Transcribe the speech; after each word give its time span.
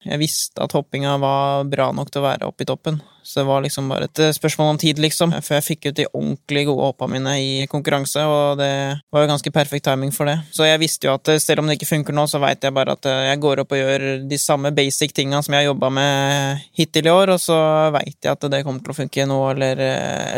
Jeg 0.00 0.16
visste 0.16 0.62
at 0.64 0.72
hoppinga 0.72 1.18
var 1.20 1.66
bra 1.68 1.90
nok 1.92 2.08
til 2.08 2.22
å 2.22 2.24
være 2.24 2.46
oppe 2.48 2.64
i 2.64 2.68
toppen, 2.68 2.96
så 3.20 3.42
det 3.42 3.48
var 3.50 3.60
liksom 3.60 3.90
bare 3.90 4.06
et 4.08 4.20
spørsmål 4.32 4.70
om 4.72 4.78
tid, 4.80 5.00
liksom, 5.02 5.34
før 5.44 5.58
jeg 5.58 5.66
fikk 5.66 5.90
ut 5.90 5.98
de 5.98 6.06
ordentlig 6.08 6.62
gode 6.70 6.86
hoppa 6.88 7.08
mine 7.10 7.34
i 7.36 7.50
konkurranse, 7.68 8.24
og 8.24 8.56
det 8.62 8.70
var 9.12 9.26
jo 9.26 9.30
ganske 9.34 9.52
perfekt 9.52 9.84
timing 9.90 10.14
for 10.16 10.30
det. 10.30 10.38
Så 10.56 10.64
jeg 10.64 10.80
visste 10.80 11.10
jo 11.10 11.18
at 11.18 11.34
selv 11.44 11.60
om 11.60 11.68
det 11.68 11.76
ikke 11.76 11.90
funker 11.90 12.16
nå, 12.16 12.24
så 12.32 12.40
veit 12.40 12.64
jeg 12.64 12.76
bare 12.76 12.96
at 12.96 13.10
jeg 13.28 13.44
går 13.44 13.64
opp 13.64 13.76
og 13.76 13.82
gjør 13.82 14.08
de 14.30 14.40
samme 14.40 14.72
basic 14.72 15.12
tinga 15.16 15.42
som 15.44 15.52
jeg 15.52 15.66
har 15.66 15.72
jobba 15.74 15.92
med 16.00 16.66
hittil 16.80 17.10
i 17.10 17.14
år, 17.14 17.36
og 17.36 17.44
så 17.44 17.60
veit 17.98 18.16
jeg 18.16 18.32
at 18.32 18.50
det 18.50 18.64
kommer 18.64 18.80
til 18.80 18.96
å 18.96 19.00
funke 19.02 19.28
nå 19.28 19.40
eller, 19.52 19.86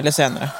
eller 0.02 0.14
senere. 0.14 0.50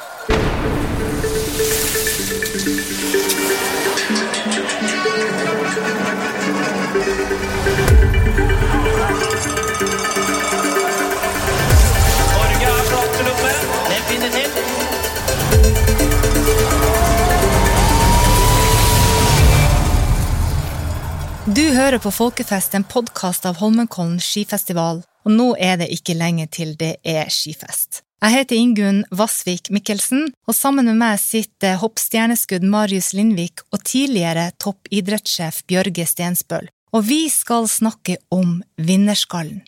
Du 21.53 21.61
hører 21.61 21.99
på 22.01 22.09
Folkefest, 22.09 22.73
en 22.73 22.85
podkast 22.89 23.43
av 23.45 23.59
Holmenkollen 23.61 24.17
skifestival, 24.23 25.03
og 25.21 25.33
nå 25.35 25.51
er 25.61 25.75
det 25.77 25.91
ikke 25.93 26.15
lenge 26.17 26.47
til 26.49 26.71
det 26.79 26.95
er 27.05 27.27
skifest. 27.29 27.99
Jeg 28.25 28.33
heter 28.33 28.57
Ingunn 28.57 29.03
Vassvik 29.13 29.69
Mikkelsen, 29.69 30.31
og 30.49 30.55
sammen 30.57 30.87
med 30.89 30.97
meg 30.97 31.19
sitter 31.21 31.75
hoppstjerneskudd 31.83 32.65
Marius 32.65 33.11
Lindvik 33.13 33.61
og 33.69 33.83
tidligere 33.85 34.47
toppidrettssjef 34.65 35.59
Bjørge 35.69 36.07
Stensbøl, 36.09 36.71
og 36.89 37.05
vi 37.05 37.27
skal 37.29 37.69
snakke 37.69 38.17
om 38.33 38.63
vinnerskallen. 38.81 39.61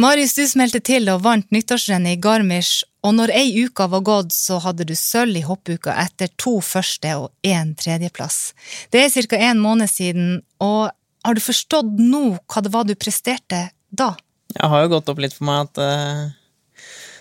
Marius, 0.00 0.38
du 0.38 0.46
smelte 0.48 0.80
til 0.80 1.10
og 1.12 1.26
vant 1.26 1.50
nyttårsrennet 1.52 2.16
i 2.16 2.20
Garmisch, 2.22 2.86
og 3.04 3.16
når 3.18 3.32
ei 3.34 3.66
uke 3.66 3.90
var 3.90 4.06
gått, 4.06 4.32
så 4.32 4.56
hadde 4.64 4.86
du 4.88 4.94
sølv 4.96 5.36
i 5.36 5.44
hoppuka 5.44 5.98
etter 6.00 6.30
to 6.40 6.60
første 6.64 7.12
og 7.18 7.28
én 7.44 7.74
tredjeplass. 7.76 8.54
Det 8.88 9.02
er 9.04 9.28
ca. 9.28 9.36
en 9.50 9.60
måned 9.60 9.90
siden, 9.90 10.40
og 10.62 10.94
har 11.26 11.36
du 11.36 11.42
forstått 11.44 11.96
nå 12.00 12.24
hva 12.38 12.62
det 12.64 12.72
var 12.74 12.86
du 12.88 12.94
presterte 12.98 13.68
da? 13.90 14.12
Jeg 14.54 14.70
har 14.72 14.84
jo 14.84 14.92
gått 14.96 15.10
opp 15.12 15.20
litt 15.22 15.36
for 15.36 15.46
meg 15.46 15.68
at 15.68 15.80
uh, 15.82 16.22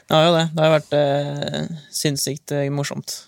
Det 0.10 0.18
har 0.18 0.24
jo 0.26 0.36
det. 0.36 0.46
Det 0.56 0.64
har 0.66 0.76
vært 0.78 0.96
uh, 0.98 1.82
sinnssykt 1.94 2.56
uh, 2.58 2.66
morsomt. 2.74 3.20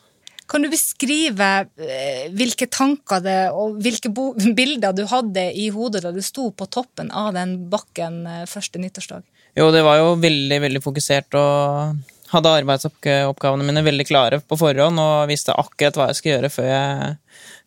Kan 0.51 0.65
du 0.65 0.67
beskrive 0.67 1.47
eh, 1.79 2.25
hvilke 2.35 2.67
tanker 2.67 3.21
det, 3.23 3.39
og 3.55 3.77
hvilke 3.83 4.11
bilder 4.59 4.95
du 4.95 5.05
hadde 5.07 5.45
i 5.55 5.69
hodet 5.71 6.03
da 6.03 6.11
du 6.11 6.19
sto 6.25 6.49
på 6.51 6.67
toppen 6.67 7.11
av 7.15 7.31
den 7.37 7.55
bakken 7.71 8.25
eh, 8.27 8.47
første 8.51 8.81
nyttårsdag? 8.81 9.23
Jo, 9.55 9.69
det 9.71 9.83
var 9.87 10.01
jo 10.01 10.15
veldig, 10.19 10.57
veldig 10.65 10.81
fokusert 10.83 11.37
og 11.39 12.01
hadde 12.31 12.53
arbeidsoppgavene 12.61 13.67
mine 13.67 13.83
veldig 13.83 14.05
klare 14.07 14.39
på 14.43 14.57
forhånd 14.59 14.99
og 15.03 15.31
visste 15.31 15.55
akkurat 15.55 15.99
hva 15.99 16.09
jeg 16.09 16.19
skulle 16.19 16.35
gjøre 16.37 16.51
før 16.51 16.69
jeg, 16.69 17.15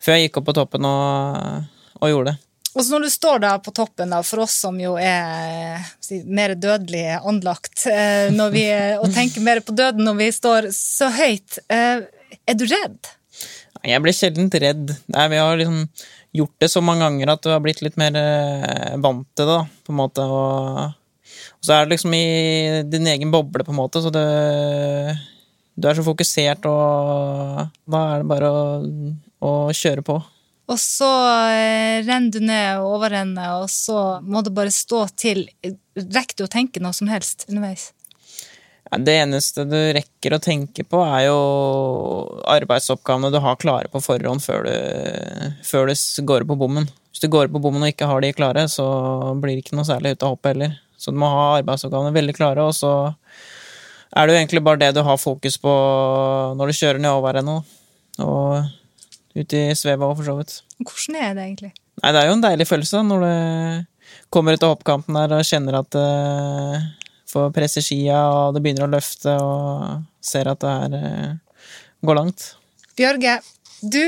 før 0.01 0.15
jeg 0.15 0.25
gikk 0.25 0.39
opp 0.41 0.47
på 0.49 0.55
toppen 0.57 0.87
og, 0.89 1.67
og 2.01 2.13
gjorde 2.13 2.33
det. 2.33 2.44
Og 2.75 2.83
så 2.83 2.91
når 2.91 3.05
du 3.05 3.11
står 3.11 3.39
da 3.45 3.53
på 3.63 3.71
toppen, 3.75 4.11
da, 4.11 4.19
for 4.25 4.43
oss 4.43 4.57
som 4.65 4.75
jo 4.79 4.97
er 4.99 5.79
mer 6.27 6.57
dødelig 6.59 7.05
anlagt, 7.21 7.85
eh, 7.87 8.27
vi, 8.51 8.65
og 8.99 9.07
tenker 9.15 9.45
mer 9.45 9.63
på 9.63 9.75
døden 9.75 10.03
når 10.03 10.17
vi 10.19 10.27
står 10.35 10.67
så 10.75 11.07
høyt, 11.15 11.61
eh, 11.71 12.03
er 12.43 12.59
du 12.59 12.65
redd? 12.67 12.99
Jeg 13.85 14.01
blir 14.03 14.15
sjelden 14.17 14.51
redd. 14.51 14.91
Nei, 15.13 15.25
vi 15.31 15.39
har 15.39 15.55
liksom 15.59 15.85
gjort 16.35 16.55
det 16.59 16.69
så 16.73 16.83
mange 16.83 17.05
ganger 17.05 17.31
at 17.31 17.45
du 17.45 17.51
har 17.53 17.63
blitt 17.63 17.79
litt 17.85 17.95
mer 18.01 18.17
eh, 18.19 18.99
vant 18.99 19.27
til 19.37 19.47
det, 19.53 19.61
på 19.87 19.95
en 19.95 19.99
måte. 20.01 20.27
Og, 20.27 21.31
så 21.63 21.77
er 21.77 21.85
det 21.85 21.95
liksom 21.95 22.13
i 22.17 22.25
din 22.91 23.07
egen 23.13 23.31
boble, 23.31 23.63
på 23.63 23.71
en 23.71 23.79
måte, 23.79 24.03
så 24.03 24.11
det 24.11 24.27
Du 25.75 25.87
er 25.89 25.95
så 25.95 26.03
fokusert, 26.03 26.67
og 26.67 27.71
da 27.91 28.03
er 28.13 28.21
det 28.21 28.29
bare 28.29 28.51
å, 28.51 28.61
å 29.43 29.51
kjøre 29.75 30.03
på. 30.07 30.19
Og 30.65 30.79
så 30.81 31.09
eh, 31.53 32.01
renner 32.05 32.33
du 32.33 32.39
ned 32.41 32.79
og 32.81 32.95
overrenner, 32.97 33.59
og 33.61 33.69
så 33.69 34.19
må 34.25 34.41
du 34.41 34.49
bare 34.55 34.73
stå 34.73 35.03
til. 35.13 35.45
Rekker 35.61 36.39
du 36.39 36.47
å 36.47 36.51
tenke 36.51 36.81
noe 36.81 36.95
som 36.97 37.11
helst 37.11 37.45
underveis? 37.51 37.91
Ja, 38.89 38.99
det 39.01 39.15
eneste 39.17 39.65
du 39.69 39.77
rekker 39.97 40.35
å 40.35 40.41
tenke 40.41 40.85
på, 40.85 41.01
er 41.05 41.27
jo 41.27 41.37
arbeidsoppgavene 42.53 43.31
du 43.33 43.39
har 43.41 43.57
klare 43.61 43.89
på 43.93 44.01
forhånd 44.01 44.41
før 44.45 44.65
du, 44.65 44.75
før 45.65 45.89
du 45.89 45.95
går 46.31 46.45
på 46.49 46.57
bommen. 46.57 46.89
Hvis 47.13 47.23
du 47.23 47.29
går 47.33 47.49
på 47.53 47.61
bommen 47.61 47.85
og 47.85 47.93
ikke 47.93 48.09
har 48.09 48.25
de 48.25 48.33
klare, 48.35 48.65
så 48.69 48.85
blir 49.41 49.55
det 49.55 49.65
ikke 49.65 49.77
noe 49.77 49.87
særlig 49.87 50.15
ut 50.15 50.25
av 50.25 50.33
hoppet 50.33 50.53
heller. 50.53 50.77
Så 50.97 51.13
du 51.13 51.19
må 51.21 51.29
ha 51.29 51.45
arbeidsoppgavene 51.59 52.13
veldig 52.15 52.35
klare, 52.37 52.65
og 52.65 52.73
så 52.77 52.93
er 54.15 54.25
det 54.25 54.33
jo 54.33 54.41
egentlig 54.41 54.63
bare 54.65 54.81
det 54.81 54.93
du 54.97 55.01
har 55.05 55.21
fokus 55.21 55.57
på 55.61 55.71
når 56.57 56.71
du 56.71 56.77
kjører 56.77 57.01
nedover 57.03 57.41
ennå. 57.41 57.59
Og 58.25 58.73
ut 59.35 59.55
i 59.55 59.63
sveva 59.77 60.11
for 60.15 60.27
så 60.27 60.37
vidt. 60.39 60.59
Hvordan 60.79 61.19
er 61.21 61.33
det 61.35 61.47
egentlig? 61.49 61.71
Nei, 62.01 62.11
det 62.11 62.21
er 62.21 62.29
jo 62.29 62.35
en 62.35 62.43
deilig 62.43 62.67
følelse 62.69 63.01
når 63.07 63.25
du 63.25 63.87
kommer 64.33 64.55
ut 64.55 64.63
av 64.65 64.75
hoppkanten 64.75 65.17
der 65.17 65.35
og 65.37 65.47
kjenner 65.47 65.79
at 65.79 65.95
du 65.95 66.03
får 67.31 67.51
presse 67.55 67.83
skia, 67.83 68.19
og 68.31 68.55
det 68.55 68.63
begynner 68.63 68.87
å 68.87 68.93
løfte, 68.93 69.33
og 69.41 70.05
ser 70.23 70.51
at 70.51 70.61
det 70.63 70.75
her 70.75 70.95
eh, 70.99 71.65
går 72.05 72.19
langt. 72.19 72.47
Bjørge, 72.95 73.39
du 73.81 74.03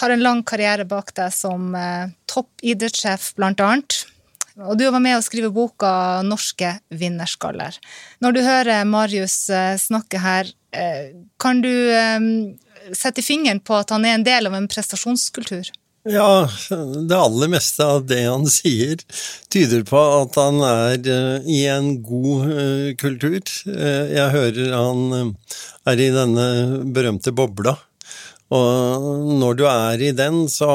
har 0.00 0.12
en 0.12 0.24
lang 0.24 0.44
karriere 0.46 0.84
bak 0.88 1.14
deg 1.16 1.32
som 1.34 1.72
eh, 1.78 2.10
toppidrettssjef, 2.28 3.32
blant 3.38 3.62
annet. 3.64 4.02
Og 4.58 4.74
du 4.74 4.88
var 4.90 4.98
med 4.98 5.14
å 5.14 5.22
skrive 5.22 5.52
boka 5.54 6.20
'Norske 6.26 6.80
vinnerskaller'. 6.90 7.78
Når 8.20 8.34
du 8.34 8.40
hører 8.42 8.88
Marius 8.88 9.48
eh, 9.54 9.76
snakke 9.78 10.18
her, 10.18 10.50
eh, 10.74 11.14
kan 11.38 11.62
du 11.62 11.70
eh, 12.88 12.96
sette 12.96 13.24
fingeren 13.24 13.60
på 13.60 13.76
at 13.78 13.92
han 13.94 14.08
er 14.08 14.18
en 14.18 14.26
del 14.26 14.50
av 14.50 14.56
en 14.58 14.70
prestasjonskultur? 14.70 15.70
Ja, 16.08 16.48
det 17.08 17.16
aller 17.16 17.50
meste 17.52 17.84
av 17.84 18.06
det 18.08 18.22
han 18.22 18.46
sier, 18.48 19.00
tyder 19.52 19.82
på 19.88 19.98
at 19.98 20.38
han 20.40 20.62
er 20.64 21.10
eh, 21.10 21.48
i 21.50 21.58
en 21.68 21.98
god 22.06 22.52
eh, 22.54 22.86
kultur. 23.00 23.42
Eh, 23.68 24.14
jeg 24.14 24.32
hører 24.32 24.72
han 24.72 25.34
er 25.88 26.00
i 26.00 26.08
denne 26.14 26.46
berømte 26.94 27.34
bobla, 27.36 27.76
og 28.54 29.36
når 29.42 29.58
du 29.58 29.64
er 29.68 30.04
i 30.08 30.14
den, 30.16 30.46
så 30.48 30.70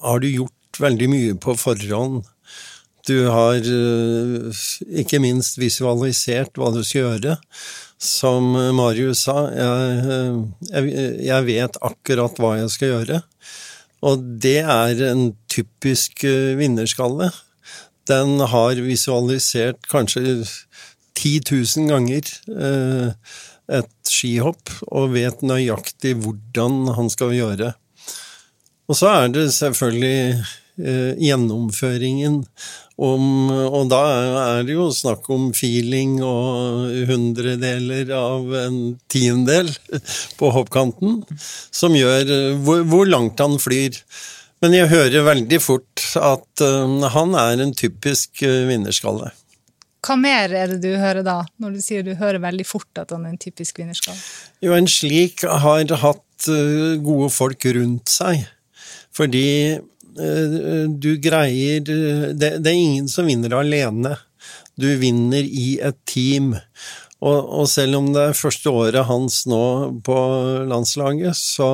har 0.00 0.22
du 0.22 0.30
gjort 0.30 0.80
veldig 0.80 1.10
mye 1.12 1.36
på 1.42 1.56
forhånd. 1.60 2.22
Du 3.04 3.26
har 3.26 3.58
ikke 3.60 5.18
minst 5.20 5.58
visualisert 5.58 6.56
hva 6.56 6.70
du 6.72 6.80
skal 6.86 7.02
gjøre. 7.02 7.34
Som 8.02 8.50
Marius 8.74 9.20
sa, 9.28 9.44
eh, 9.46 10.32
jeg, 10.72 10.86
jeg 11.22 11.46
vet 11.46 11.76
akkurat 11.86 12.40
hva 12.42 12.56
jeg 12.58 12.72
skal 12.74 12.90
gjøre. 12.96 13.20
Og 14.02 14.24
det 14.42 14.58
er 14.66 15.02
en 15.12 15.28
typisk 15.52 16.24
eh, 16.26 16.56
vinnerskalle. 16.58 17.30
Den 18.10 18.42
har 18.50 18.80
visualisert 18.82 19.86
kanskje 19.86 20.40
10 21.14 21.36
000 21.46 21.92
ganger 21.92 22.32
eh, 22.50 23.38
et 23.78 24.10
skihopp, 24.10 24.74
og 24.90 25.14
vet 25.14 25.46
nøyaktig 25.46 26.16
hvordan 26.24 26.90
han 26.98 27.12
skal 27.12 27.36
gjøre. 27.38 27.70
Og 28.90 28.98
så 28.98 29.12
er 29.14 29.30
det 29.30 29.46
selvfølgelig 29.54 30.42
gjennomføringen 30.82 32.40
om 33.02 33.50
Og 33.50 33.88
da 33.90 34.00
er 34.58 34.66
det 34.66 34.76
jo 34.76 34.88
snakk 34.94 35.26
om 35.34 35.50
feeling 35.56 36.20
og 36.22 36.92
hundredeler 37.08 38.12
av 38.14 38.52
en 38.62 38.78
tiendedel 39.10 39.72
på 40.38 40.52
hoppkanten, 40.54 41.20
som 41.74 41.96
gjør 41.98 42.30
hvor, 42.62 42.86
hvor 42.86 43.10
langt 43.10 43.42
han 43.42 43.58
flyr. 43.62 43.98
Men 44.62 44.76
jeg 44.76 44.92
hører 44.92 45.26
veldig 45.26 45.58
fort 45.58 46.02
at 46.22 46.62
uh, 46.62 47.06
han 47.16 47.34
er 47.38 47.64
en 47.64 47.74
typisk 47.74 48.44
uh, 48.46 48.62
vinnerskalle. 48.68 49.32
Hva 50.02 50.16
mer 50.18 50.50
er 50.58 50.72
det 50.72 50.80
du 50.82 50.96
hører 50.98 51.22
da, 51.26 51.40
når 51.62 51.76
du 51.76 51.82
sier 51.82 52.02
du 52.06 52.14
hører 52.18 52.42
veldig 52.42 52.66
fort 52.66 52.98
at 52.98 53.12
han 53.14 53.26
er 53.26 53.34
en 53.34 53.42
typisk 53.42 53.78
vinnerskalle? 53.78 54.18
Jo, 54.64 54.74
en 54.74 54.90
slik 54.90 55.44
har 55.46 55.94
hatt 56.02 56.48
eh, 56.50 56.96
gode 57.02 57.28
folk 57.30 57.68
rundt 57.76 58.10
seg. 58.10 58.42
Fordi 59.14 59.78
du 60.12 61.12
greier 61.22 61.80
det, 61.82 62.50
det 62.60 62.68
er 62.68 62.76
ingen 62.76 63.08
som 63.08 63.28
vinner 63.30 63.54
alene. 63.56 64.16
Du 64.76 64.88
vinner 65.00 65.44
i 65.44 65.78
et 65.84 65.98
team. 66.08 66.52
Og, 67.22 67.38
og, 67.38 67.66
selv 67.70 68.00
om 68.00 68.08
det 68.10 68.22
er 68.22 68.34
første 68.34 68.70
året 68.74 69.06
hans 69.06 69.44
nå 69.46 69.62
på 70.02 70.16
landslaget, 70.66 71.38
så 71.38 71.68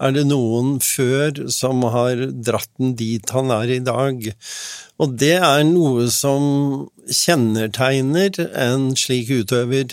er 0.00 0.14
det 0.16 0.24
noen 0.30 0.78
før 0.80 1.42
som 1.52 1.84
har 1.92 2.22
dratt 2.32 2.70
den 2.80 2.94
dit 2.96 3.34
han 3.36 3.52
er 3.52 3.74
i 3.74 3.82
dag. 3.84 4.30
Og 4.98 5.12
det 5.20 5.36
er 5.36 5.66
noe 5.68 6.08
som 6.12 6.88
kjennetegner 7.04 8.40
en 8.48 8.88
slik 8.96 9.28
utøver. 9.42 9.92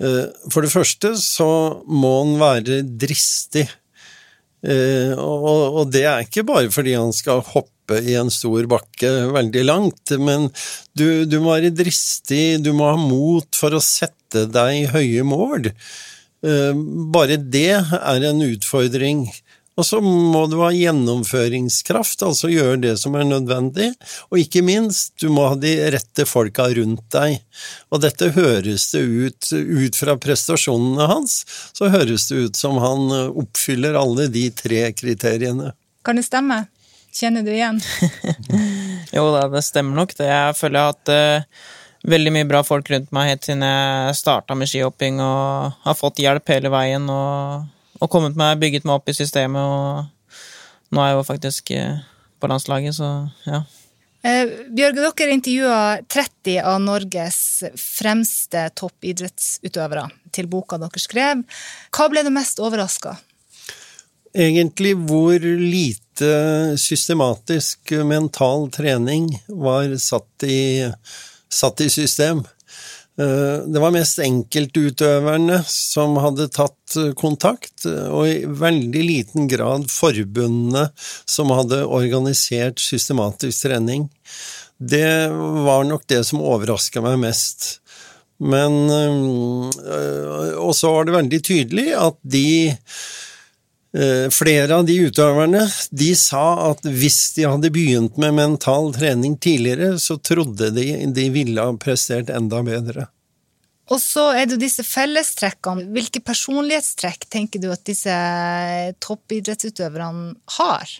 Eh, 0.00 0.26
for 0.48 0.64
det 0.64 0.72
første 0.72 1.12
så 1.20 1.50
må 1.84 2.14
han 2.22 2.34
være 2.40 2.80
dristig. 3.04 3.68
Og, 4.60 5.78
og 5.80 5.92
det 5.92 6.04
er 6.04 6.26
ikke 6.26 6.44
bare 6.44 6.68
fordi 6.72 6.92
han 6.98 7.14
skal 7.16 7.40
hoppe 7.46 8.00
i 8.04 8.14
en 8.20 8.28
stor 8.32 8.66
bakke 8.70 9.08
veldig 9.32 9.62
langt, 9.64 10.12
men 10.20 10.50
du, 10.92 11.24
du 11.24 11.38
må 11.40 11.56
være 11.56 11.72
dristig, 11.74 12.60
du 12.62 12.74
må 12.76 12.90
ha 12.92 12.98
mot 13.00 13.48
for 13.56 13.74
å 13.74 13.82
sette 13.82 14.44
deg 14.52 14.92
høye 14.92 15.24
mål. 15.26 15.70
Eh, 16.40 16.72
bare 17.12 17.36
det 17.36 17.72
er 17.76 18.26
en 18.30 18.44
utfordring. 18.46 19.26
Og 19.78 19.86
så 19.86 20.00
må 20.02 20.42
du 20.50 20.58
ha 20.60 20.70
gjennomføringskraft, 20.74 22.24
altså 22.26 22.50
gjøre 22.50 22.80
det 22.82 22.94
som 23.00 23.14
er 23.16 23.28
nødvendig. 23.28 23.92
Og 24.28 24.42
ikke 24.42 24.64
minst, 24.66 25.14
du 25.22 25.30
må 25.32 25.46
ha 25.52 25.56
de 25.56 25.72
rette 25.94 26.26
folka 26.28 26.66
rundt 26.76 27.06
deg. 27.14 27.38
Og 27.88 28.02
dette 28.02 28.32
høres 28.36 28.90
det 28.92 29.04
ut 29.06 29.50
Ut 29.50 29.96
fra 29.96 30.16
prestasjonene 30.20 31.06
hans, 31.08 31.40
så 31.76 31.88
høres 31.90 32.26
det 32.28 32.36
ut 32.44 32.58
som 32.58 32.76
han 32.82 33.08
oppfyller 33.30 33.96
alle 33.98 34.26
de 34.32 34.48
tre 34.54 34.82
kriteriene. 34.96 35.72
Kan 36.06 36.20
det 36.20 36.26
stemme? 36.26 36.64
Kjenner 37.14 37.42
du 37.42 37.50
igjen? 37.52 37.80
jo 39.16 39.26
da, 39.34 39.48
det 39.50 39.64
stemmer 39.66 40.02
nok. 40.02 40.14
Det 40.18 40.28
jeg 40.28 40.56
føler 40.58 40.78
jeg 40.78 40.86
har 40.86 40.94
hatt 40.94 41.12
uh, 41.14 41.66
veldig 42.14 42.34
mye 42.36 42.48
bra 42.48 42.62
folk 42.66 42.90
rundt 42.92 43.10
meg 43.14 43.32
helt 43.32 43.48
siden 43.48 43.66
jeg 43.66 44.18
starta 44.20 44.56
med 44.58 44.70
skihopping, 44.70 45.20
og 45.24 45.76
har 45.86 45.98
fått 45.98 46.22
hjelp 46.22 46.54
hele 46.54 46.72
veien. 46.72 47.08
og 47.10 47.79
og 48.00 48.10
kommet 48.12 48.38
meg, 48.38 48.58
bygget 48.60 48.86
meg 48.88 48.98
opp 48.98 49.10
i 49.12 49.16
systemet, 49.16 49.60
og 49.60 50.40
nå 50.90 51.02
er 51.02 51.12
jeg 51.12 51.18
jo 51.18 51.26
faktisk 51.28 51.74
eh, 51.76 52.00
på 52.40 52.50
landslaget, 52.50 52.96
så 52.96 53.10
ja. 53.46 53.62
Eh, 54.20 54.52
Bjørge, 54.76 55.06
dere 55.16 55.36
intervjua 55.36 55.80
30 56.12 56.58
av 56.60 56.80
Norges 56.84 57.40
fremste 57.80 58.66
toppidrettsutøvere 58.76 60.08
til 60.34 60.48
boka 60.50 60.76
dere 60.80 61.00
skrev. 61.00 61.44
Hva 61.94 62.08
ble 62.12 62.24
du 62.26 62.32
mest 62.34 62.60
overraska? 62.60 63.16
Egentlig 64.30 64.92
hvor 65.08 65.40
lite 65.42 66.76
systematisk 66.78 67.94
mental 68.06 68.68
trening 68.70 69.32
var 69.48 69.96
satt 69.98 70.46
i, 70.46 70.86
satt 71.50 71.80
i 71.82 71.88
system. 71.90 72.44
Eh, 73.20 73.64
det 73.66 73.80
var 73.82 73.92
mest 73.92 74.20
enkeltutøverne 74.24 75.58
som 75.68 76.16
hadde 76.22 76.48
tatt 76.54 76.96
eh, 76.96 77.10
kontakt, 77.18 77.84
og 77.84 78.22
i 78.28 78.38
veldig 78.46 79.02
liten 79.04 79.50
grad 79.50 79.90
forbundene 79.92 80.86
som 81.28 81.52
hadde 81.52 81.82
organisert 81.84 82.80
systematisk 82.80 83.66
trening. 83.66 84.08
Det 84.80 85.28
var 85.66 85.84
nok 85.84 86.06
det 86.08 86.22
som 86.30 86.40
overraska 86.40 87.02
meg 87.04 87.18
mest. 87.26 87.74
Men 88.40 88.88
eh, 88.88 90.54
Og 90.56 90.72
så 90.76 90.94
var 90.94 91.04
det 91.04 91.18
veldig 91.18 91.40
tydelig 91.44 91.90
at 91.92 92.16
de 92.24 92.72
Flere 93.90 94.76
av 94.76 94.84
de 94.86 94.94
utøverne 95.08 95.64
de 95.90 96.12
sa 96.14 96.44
at 96.68 96.84
hvis 96.86 97.32
de 97.34 97.48
hadde 97.50 97.72
begynt 97.74 98.20
med 98.22 98.36
mental 98.36 98.92
trening 98.94 99.34
tidligere, 99.42 99.96
så 99.98 100.14
trodde 100.22 100.68
de 100.76 100.84
de 101.10 101.24
ville 101.34 101.64
ha 101.64 101.74
prestert 101.74 102.30
enda 102.30 102.62
bedre. 102.62 103.08
Og 103.90 103.98
så 103.98 104.28
er 104.38 104.46
det 104.46 104.60
disse 104.62 104.84
fellestrekkene. 104.86 105.88
Hvilke 105.90 106.22
personlighetstrekk 106.22 107.26
tenker 107.32 107.62
du 107.62 107.70
at 107.74 107.82
disse 107.88 108.14
toppidrettsutøverne 109.02 110.36
har? 110.60 110.92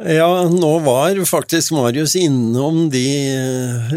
Ja, 0.00 0.28
nå 0.48 0.70
var 0.86 1.18
faktisk 1.28 1.74
Marius 1.76 2.14
innom 2.16 2.86
de, 2.92 3.02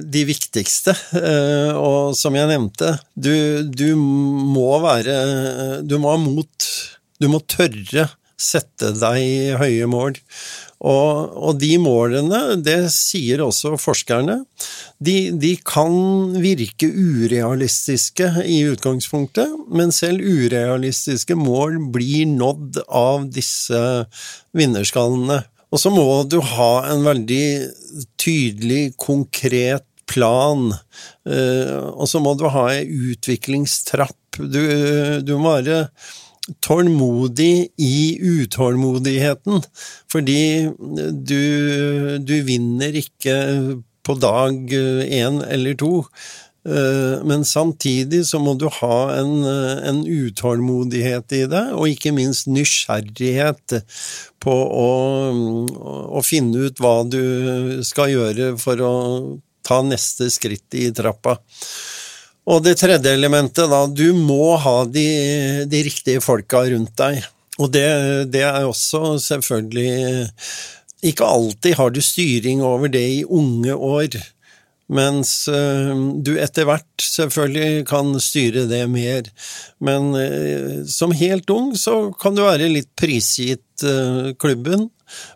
de 0.02 0.24
viktigste. 0.28 0.96
Eh, 1.16 1.78
og 1.78 2.18
som 2.20 2.36
jeg 2.36 2.50
nevnte, 2.50 2.98
du, 3.16 3.64
du 3.64 3.94
må 3.96 4.82
være 4.84 5.16
Du 5.88 5.96
må 6.02 6.12
ha 6.12 6.20
mot. 6.20 6.68
Du 7.22 7.30
må 7.32 7.40
tørre 7.48 8.10
sette 8.44 8.92
deg 9.00 9.58
høye 9.62 9.88
mål. 9.90 10.20
Og, 10.84 11.36
og, 11.40 11.54
de 11.62 11.78
målene, 11.80 12.58
det 12.60 12.90
sier 12.92 13.40
også 13.46 13.78
forskerne, 13.80 14.42
de, 15.00 15.16
de, 15.40 15.54
kan 15.64 15.94
virke 16.44 16.90
urealistiske 16.92 18.28
i 18.44 18.58
utgangspunktet, 18.68 19.54
men 19.72 19.96
selv 19.96 20.20
urealistiske 20.28 21.38
mål 21.40 21.80
blir 21.96 22.28
nådd 22.28 22.82
av 22.90 23.30
disse 23.32 23.80
vinnerskallene. 24.52 25.40
Og 25.74 25.82
så 25.82 25.90
må 25.90 26.06
du 26.30 26.42
ha 26.52 26.74
en 26.92 27.08
veldig 27.08 27.46
tydelig, 28.20 28.84
konkret 29.00 29.88
plan, 30.12 30.68
eh, 31.26 31.80
og 31.80 32.06
så 32.12 32.20
må 32.22 32.36
du 32.38 32.44
ha 32.52 32.68
ei 32.76 32.84
utviklingstrapp. 33.14 34.20
Du, 34.36 34.60
du 35.24 35.34
må 35.40 35.56
være 35.62 35.86
tålmodig 36.64 37.70
i 37.80 38.18
utålmodigheten, 38.20 39.64
fordi 40.12 40.70
du, 41.12 41.44
du 42.20 42.36
vinner 42.44 42.98
ikke 43.00 43.36
på 44.04 44.16
dag 44.20 44.74
én 44.74 45.40
eller 45.48 45.78
to. 45.80 45.94
Eh, 46.64 47.24
men 47.28 47.46
samtidig 47.46 48.26
så 48.28 48.40
må 48.40 48.54
du 48.56 48.70
ha 48.72 48.98
en, 49.18 49.44
en, 49.44 50.04
utålmodighet 50.08 51.36
i 51.36 51.42
det, 51.52 51.64
og 51.76 51.92
ikke 51.92 52.14
minst 52.16 52.48
nysgjerrighet 52.48 53.80
på 54.44 54.54
å, 54.54 54.92
å, 56.08 56.24
finne 56.24 56.70
ut 56.70 56.80
hva 56.80 57.02
du 57.04 57.84
skal 57.84 58.14
gjøre 58.14 58.54
for 58.64 58.80
å 58.84 58.94
ta 59.64 59.82
neste 59.84 60.30
skritt 60.32 60.80
i 60.80 60.90
trappa. 60.96 61.38
Og 62.44 62.64
det 62.66 62.76
tredje 62.82 63.14
elementet, 63.16 63.70
da, 63.72 63.86
du 63.88 64.12
må 64.18 64.56
ha 64.60 64.84
de, 64.90 65.08
de 65.70 65.84
riktige 65.86 66.24
folka 66.24 66.66
rundt 66.68 66.96
deg. 67.00 67.22
Og 67.62 67.72
det, 67.72 67.88
det, 68.34 68.42
er 68.42 68.66
også 68.66 69.20
selvfølgelig 69.22 70.26
Ikke 71.06 71.28
alltid 71.28 71.78
har 71.78 71.92
du 71.94 72.02
styring 72.02 72.64
over 72.66 72.90
det 72.90 73.04
i 73.20 73.24
unge 73.24 73.76
år, 73.76 74.18
mens 74.94 75.46
uh, 75.48 75.94
du 76.26 76.34
etter 76.42 76.66
hvert 76.68 77.06
selvfølgelig 77.06 77.86
kan 77.88 78.12
styre 78.22 78.66
det 78.72 78.82
mer. 78.92 79.30
Men 79.80 80.12
uh, 80.18 80.82
som 80.90 81.14
helt 81.16 81.50
ung 81.54 81.72
så 81.80 82.10
kan 82.20 82.36
du 82.36 82.44
være 82.44 82.72
litt 82.72 82.92
prisgitt 83.00 83.86
uh, 83.86 84.34
klubben, 84.40 84.90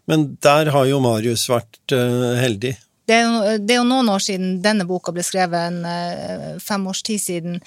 men 0.09 0.27
der 0.43 0.73
har 0.73 0.89
jo 0.89 0.99
Marius 1.03 1.45
vært 1.51 1.93
heldig. 2.41 2.73
Det 3.07 3.15
er, 3.15 3.23
jo, 3.23 3.57
det 3.63 3.73
er, 3.73 3.79
jo, 3.79 3.87
noen 3.87 4.09
år 4.11 4.23
siden 4.23 4.57
denne 4.63 4.83
boka 4.87 5.13
ble 5.15 5.23
skrevet, 5.23 5.69
en 5.71 5.85
uh, 5.87 6.57
fem 6.59 6.87
års 6.91 7.03
tid 7.07 7.21
siden. 7.23 7.61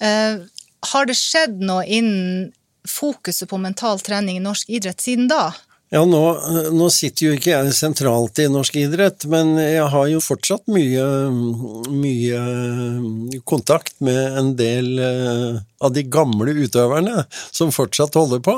Uh, 0.00 0.46
har 0.92 1.08
det 1.08 1.18
skjedd 1.18 1.60
noe 1.60 1.84
innen 1.84 2.52
fokuset 2.88 3.50
på 3.50 3.58
mental 3.60 4.00
trening 4.00 4.38
i 4.38 4.44
norsk 4.44 4.70
idrett 4.72 5.02
siden 5.02 5.28
da? 5.28 5.50
Ja, 5.94 6.00
nå, 6.02 6.20
nå, 6.74 6.88
sitter 6.90 7.28
jo 7.28 7.34
ikke 7.36 7.52
jeg 7.52 7.74
sentralt 7.76 8.40
i 8.42 8.48
norsk 8.50 8.74
idrett, 8.80 9.22
men 9.30 9.52
jeg 9.60 9.84
har 9.92 10.08
jo 10.10 10.18
fortsatt 10.24 10.66
mye, 10.66 11.04
mye 11.94 12.40
kontakt 13.46 13.94
med 14.02 14.40
en 14.40 14.50
del 14.58 14.98
eh, 14.98 15.60
av 15.86 15.92
de 15.94 16.02
gamle 16.10 16.56
utøverne 16.58 17.22
som 17.54 17.70
fortsatt 17.70 18.18
holder 18.18 18.42
på. 18.42 18.56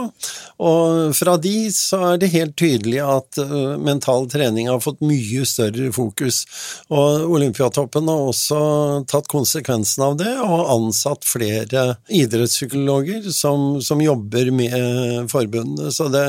Og 0.64 1.12
fra 1.18 1.36
de 1.36 1.68
så 1.74 2.00
er 2.14 2.22
det 2.22 2.32
helt 2.32 2.56
tydelig 2.56 3.04
at 3.04 3.42
eh, 3.44 3.76
mental 3.76 4.24
trening 4.32 4.72
har 4.72 4.80
fått 4.80 5.04
mye 5.04 5.44
større 5.44 5.92
fokus. 5.92 6.40
Og 6.88 7.28
Olympiatoppen 7.28 8.08
har 8.08 8.32
også 8.32 8.64
tatt 9.10 9.28
konsekvensen 9.28 10.08
av 10.08 10.16
det 10.24 10.32
og 10.46 10.72
ansatt 10.78 11.28
flere 11.28 11.90
idrettspsykologer 12.08 13.28
som, 13.36 13.82
som 13.84 14.00
jobber 14.00 14.48
med 14.48 15.28
forbundene. 15.28 15.92
Så 15.92 16.08
det 16.08 16.28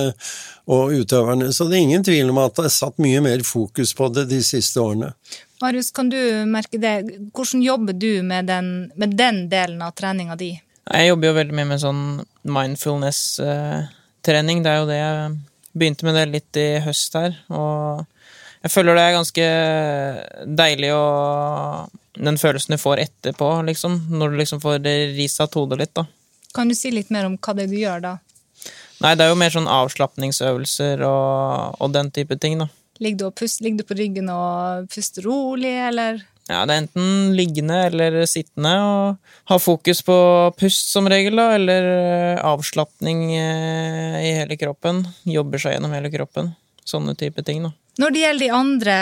og 0.70 0.94
utøverne. 0.94 1.54
Så 1.54 1.66
det 1.66 1.78
er 1.78 1.82
ingen 1.88 2.04
tvil 2.06 2.30
om 2.30 2.38
at 2.44 2.56
det 2.60 2.66
er 2.70 2.74
satt 2.76 2.98
mye 3.02 3.22
mer 3.26 3.40
fokus 3.48 3.94
på 3.98 4.10
det 4.14 4.26
de 4.30 4.42
siste 4.46 4.82
årene. 4.82 5.10
Marius, 5.62 5.92
kan 5.92 6.10
du 6.12 6.46
merke 6.48 6.78
det? 6.80 7.04
Hvordan 7.36 7.62
jobber 7.66 7.94
du 7.98 8.24
med 8.24 8.46
den, 8.48 8.92
med 8.96 9.10
den 9.20 9.50
delen 9.52 9.82
av 9.84 9.92
treninga 9.98 10.36
di? 10.40 10.62
Jeg 10.90 11.08
jobber 11.10 11.28
jo 11.28 11.38
veldig 11.40 11.56
mye 11.58 11.70
med 11.72 11.80
sånn 11.82 12.04
mindfulness-trening. 12.58 14.58
Det 14.64 14.72
er 14.72 14.78
jo 14.80 14.90
det 14.90 15.00
jeg 15.00 15.16
begynte 15.74 16.06
med 16.08 16.16
det 16.18 16.32
litt 16.32 16.54
i 16.62 16.68
høst 16.86 17.12
her. 17.18 17.32
Og 17.54 18.06
jeg 18.64 18.72
føler 18.74 18.92
det 18.96 19.06
er 19.06 19.18
ganske 19.18 19.46
deilig 20.60 20.92
å 20.96 20.98
Den 22.20 22.36
følelsen 22.36 22.76
du 22.76 22.80
får 22.82 22.98
etterpå, 23.06 23.48
liksom. 23.70 23.94
Når 24.12 24.28
du 24.30 24.36
liksom 24.42 24.60
får 24.60 24.76
risatt 25.16 25.56
hodet 25.56 25.78
litt, 25.80 25.96
da. 25.96 26.04
Kan 26.52 26.68
du 26.68 26.76
si 26.76 26.92
litt 26.92 27.10
mer 27.14 27.26
om 27.30 27.38
hva 27.40 27.54
det 27.56 27.64
er 27.64 27.72
du 27.72 27.80
gjør 27.80 28.00
da? 28.04 28.20
Nei, 29.00 29.14
det 29.16 29.26
er 29.26 29.32
jo 29.32 29.40
mer 29.40 29.54
sånn 29.54 29.70
avslapningsøvelser 29.72 31.06
og, 31.08 31.80
og 31.80 31.94
den 31.96 32.12
type 32.16 32.36
ting, 32.42 32.60
da. 32.60 32.68
Ligger 33.00 33.30
du, 33.30 33.38
pust, 33.40 33.62
ligger 33.64 33.80
du, 33.80 33.88
på 33.88 33.96
ryggen 33.96 34.28
og 34.34 34.90
puster 34.92 35.24
rolig, 35.24 35.72
eller? 35.88 36.20
Ja, 36.50 36.66
det 36.66 36.74
er 36.74 36.82
enten 36.82 37.36
liggende 37.38 37.78
eller 37.88 38.18
sittende, 38.28 38.74
og 38.84 39.52
ha 39.52 39.58
fokus 39.62 40.02
på 40.04 40.18
pust 40.60 40.92
som 40.92 41.08
regel, 41.12 41.40
da, 41.40 41.52
eller 41.56 41.90
eh, 41.94 42.42
avslapning 42.44 43.22
eh, 43.38 44.18
i 44.26 44.34
hele 44.42 44.58
kroppen. 44.60 45.04
Jobber 45.30 45.62
seg 45.62 45.78
gjennom 45.78 45.94
hele 45.96 46.12
kroppen. 46.12 46.52
Sånne 46.90 47.16
type 47.16 47.46
ting, 47.46 47.64
da. 47.68 47.72
Når 48.00 48.14
det 48.16 48.22
gjelder 48.22 48.46
de 48.46 48.56
andre 48.56 48.94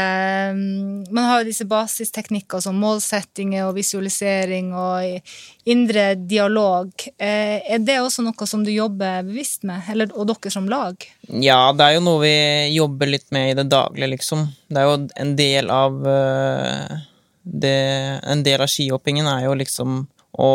mm, 0.57 1.03
Man 1.13 1.27
har 1.27 1.41
jo 1.41 1.47
disse 1.51 1.67
basisteknikker 1.69 2.63
som 2.63 2.79
målsettinger 2.81 3.67
og 3.67 3.75
visualisering 3.77 4.71
og 4.73 5.67
indre 5.69 6.07
dialog. 6.17 6.89
Eh, 7.17 7.61
Er 7.61 7.83
det 7.83 7.99
også 8.01 8.25
noe 8.25 8.47
som 8.49 8.63
du 8.65 8.71
jobber 8.73 9.21
bevisst 9.27 9.67
med, 9.67 9.85
eller, 9.91 10.09
og 10.17 10.29
dere 10.31 10.53
som 10.53 10.69
lag? 10.71 10.95
Ja, 11.29 11.73
det 11.77 11.85
er 11.85 11.97
jo 11.97 12.05
noe 12.07 12.23
vi 12.23 12.35
jobber 12.73 13.11
litt 13.11 13.29
med 13.35 13.51
i 13.51 13.57
det 13.59 13.67
daglige, 13.69 14.11
liksom. 14.15 14.47
Det 14.67 14.81
er 14.81 14.89
jo 14.89 14.97
en 15.23 15.35
del 15.37 15.71
av 15.73 16.07
eh, 16.07 16.97
det, 17.43 17.77
En 18.23 18.43
del 18.43 18.65
av 18.65 18.71
skihoppingen 18.71 19.29
er 19.29 19.45
jo 19.45 19.55
liksom 19.59 20.05
å 20.37 20.51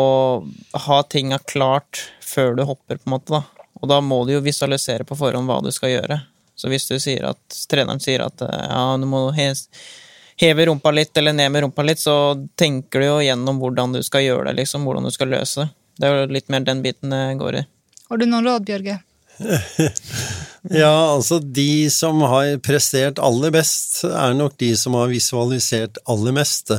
ha 0.87 0.99
tinga 1.03 1.39
klart 1.49 2.05
før 2.23 2.55
du 2.57 2.63
hopper, 2.67 2.99
på 2.99 3.07
en 3.09 3.15
måte, 3.15 3.39
da. 3.39 3.67
Og 3.81 3.89
da 3.91 3.99
må 4.03 4.21
du 4.25 4.35
jo 4.35 4.43
visualisere 4.43 5.03
på 5.07 5.17
forhånd 5.19 5.49
hva 5.49 5.59
du 5.63 5.71
skal 5.75 5.91
gjøre. 5.91 6.21
Så 6.55 6.69
hvis 6.71 6.87
du 6.89 6.97
sier 7.01 7.29
at 7.31 7.59
treneren 7.69 8.01
sier 8.03 8.25
at 8.25 8.41
eh, 8.45 8.65
ja, 8.69 8.83
du 8.99 9.07
må 9.09 9.25
heve 9.33 10.65
rumpa 10.69 10.93
litt 10.93 11.17
eller 11.17 11.35
ned 11.35 11.51
med 11.53 11.65
rumpa 11.65 11.85
litt, 11.85 12.01
så 12.01 12.35
tenker 12.59 13.01
du 13.01 13.09
jo 13.09 13.21
gjennom 13.25 13.61
hvordan 13.61 13.97
du 13.97 14.01
skal 14.05 14.25
gjøre 14.25 14.49
det, 14.49 14.63
liksom. 14.63 14.85
Hvordan 14.87 15.09
du 15.09 15.13
skal 15.13 15.33
løse 15.33 15.65
det. 15.65 15.69
Det 15.93 16.09
er 16.09 16.23
jo 16.23 16.33
litt 16.33 16.49
mer 16.49 16.65
den 16.65 16.81
biten 16.81 17.13
det 17.13 17.25
går 17.37 17.59
i. 17.61 17.67
Har 18.09 18.19
du 18.19 18.25
noen 18.25 18.49
råd, 18.49 18.65
Bjørge? 18.69 18.99
Ja, 20.71 21.11
altså 21.17 21.41
de 21.43 21.89
som 21.91 22.21
har 22.23 22.53
prestert 22.63 23.19
aller 23.19 23.51
best, 23.51 24.05
er 24.07 24.31
nok 24.37 24.55
de 24.61 24.69
som 24.79 24.95
har 24.95 25.09
visualisert 25.11 25.99
aller 26.07 26.31
mest. 26.37 26.71